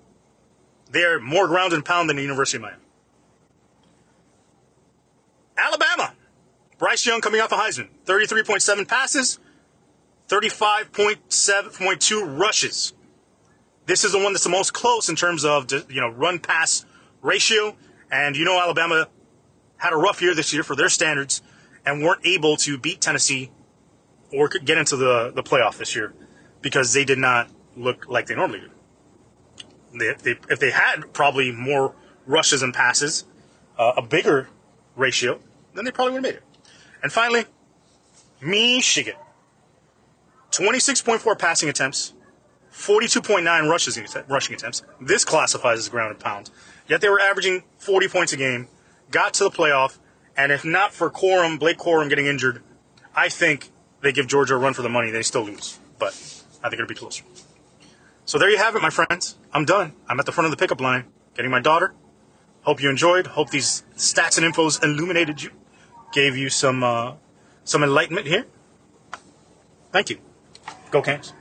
they're 0.92 1.20
more 1.20 1.48
ground 1.48 1.74
and 1.74 1.84
pound 1.84 2.10
than 2.10 2.18
the 2.18 2.22
University 2.22 2.58
of 2.58 2.64
Miami. 2.64 2.84
Alabama. 5.58 6.14
Bryce 6.78 7.06
Young 7.06 7.22
coming 7.22 7.40
off 7.40 7.52
a 7.52 7.56
Heisman. 7.56 7.88
33.7 8.06 8.88
passes, 8.88 9.40
35.7.2 10.28 12.40
rushes. 12.40 12.94
This 13.86 14.04
is 14.04 14.12
the 14.12 14.20
one 14.20 14.34
that's 14.34 14.44
the 14.44 14.50
most 14.50 14.74
close 14.74 15.08
in 15.10 15.16
terms 15.16 15.46
of 15.46 15.72
you 15.90 16.02
know 16.02 16.10
run 16.10 16.40
pass 16.40 16.86
ratio. 17.22 17.78
And 18.12 18.36
you 18.36 18.44
know 18.46 18.60
Alabama 18.60 19.08
had 19.78 19.94
a 19.94 19.98
rough 19.98 20.22
year 20.22 20.36
this 20.36 20.54
year 20.54 20.64
for 20.64 20.76
their 20.76 20.90
standards 20.90 21.42
and 21.86 22.04
weren't 22.04 22.26
able 22.26 22.58
to 22.58 22.78
beat 22.78 23.02
Tennessee 23.02 23.52
or 24.32 24.48
get 24.48 24.78
into 24.78 24.96
the, 24.96 25.32
the 25.34 25.42
playoff 25.44 25.78
this 25.78 25.96
year 25.96 26.14
because 26.62 26.94
they 26.94 27.06
did 27.06 27.18
not 27.18 27.50
look 27.76 28.08
like 28.08 28.28
they 28.28 28.36
normally 28.36 28.62
do. 28.62 28.70
They, 29.94 30.14
they, 30.14 30.40
if 30.50 30.60
they 30.60 30.72
had 30.72 31.14
probably 31.14 31.52
more 31.52 31.96
rushes 32.26 32.62
and 32.62 32.74
passes, 32.74 33.26
uh, 33.78 33.94
a 33.98 34.02
bigger 34.02 34.50
ratio, 34.96 35.40
then 35.74 35.86
they 35.86 35.92
probably 35.92 36.14
would 36.14 36.26
have 36.26 36.34
made 36.34 36.38
it. 36.38 36.44
And 37.02 37.12
finally, 37.12 37.46
Michigan. 38.42 39.16
26.4 40.52 41.40
passing 41.40 41.68
attempts, 41.68 42.14
42.9 42.72 43.70
rushes, 43.70 44.00
rushing 44.28 44.54
attempts. 44.56 44.84
This 45.02 45.26
classifies 45.26 45.80
as 45.80 45.90
ground 45.90 46.12
and 46.12 46.20
pound. 46.20 46.52
Yet 46.88 47.02
they 47.02 47.10
were 47.10 47.20
averaging 47.20 47.64
40 47.80 48.08
points 48.08 48.34
a 48.34 48.38
game, 48.38 48.68
got 49.10 49.34
to 49.36 49.46
the 49.46 49.50
playoff, 49.50 49.98
and 50.38 50.52
if 50.52 50.64
not 50.64 50.94
for 50.94 51.10
Corum, 51.10 51.60
Blake 51.60 51.78
Corum 51.78 52.08
getting 52.08 52.28
injured, 52.28 52.62
I 53.16 53.30
think 53.30 53.72
they 54.02 54.12
give 54.12 54.28
Georgia 54.28 54.56
a 54.56 54.58
run 54.58 54.74
for 54.74 54.84
the 54.84 54.90
money. 54.90 55.10
They 55.10 55.24
still 55.24 55.44
lose, 55.44 55.80
but 55.98 56.10
I 56.64 56.70
think 56.70 56.74
it'll 56.74 56.88
be 56.88 56.96
closer. 56.96 57.24
So 58.26 58.38
there 58.38 58.50
you 58.50 58.58
have 58.58 58.76
it, 58.76 58.82
my 58.82 58.90
friends. 58.90 59.38
I'm 59.52 59.66
done. 59.66 59.94
I'm 60.08 60.20
at 60.20 60.26
the 60.26 60.32
front 60.32 60.46
of 60.46 60.52
the 60.52 60.58
pickup 60.58 60.80
line 60.80 61.06
getting 61.36 61.52
my 61.52 61.60
daughter. 61.60 61.94
Hope 62.62 62.82
you 62.82 62.90
enjoyed. 62.90 63.28
Hope 63.28 63.50
these 63.50 63.84
stats 63.96 64.38
and 64.38 64.54
infos 64.54 64.82
illuminated 64.84 65.42
you, 65.44 65.52
gave 66.14 66.38
you 66.38 66.50
some 66.50 66.84
uh, 66.84 67.16
some 67.64 67.84
enlightenment 67.84 68.28
here. 68.28 68.46
Thank 69.92 70.10
you. 70.10 70.20
Go 70.90 71.02
Canes. 71.02 71.34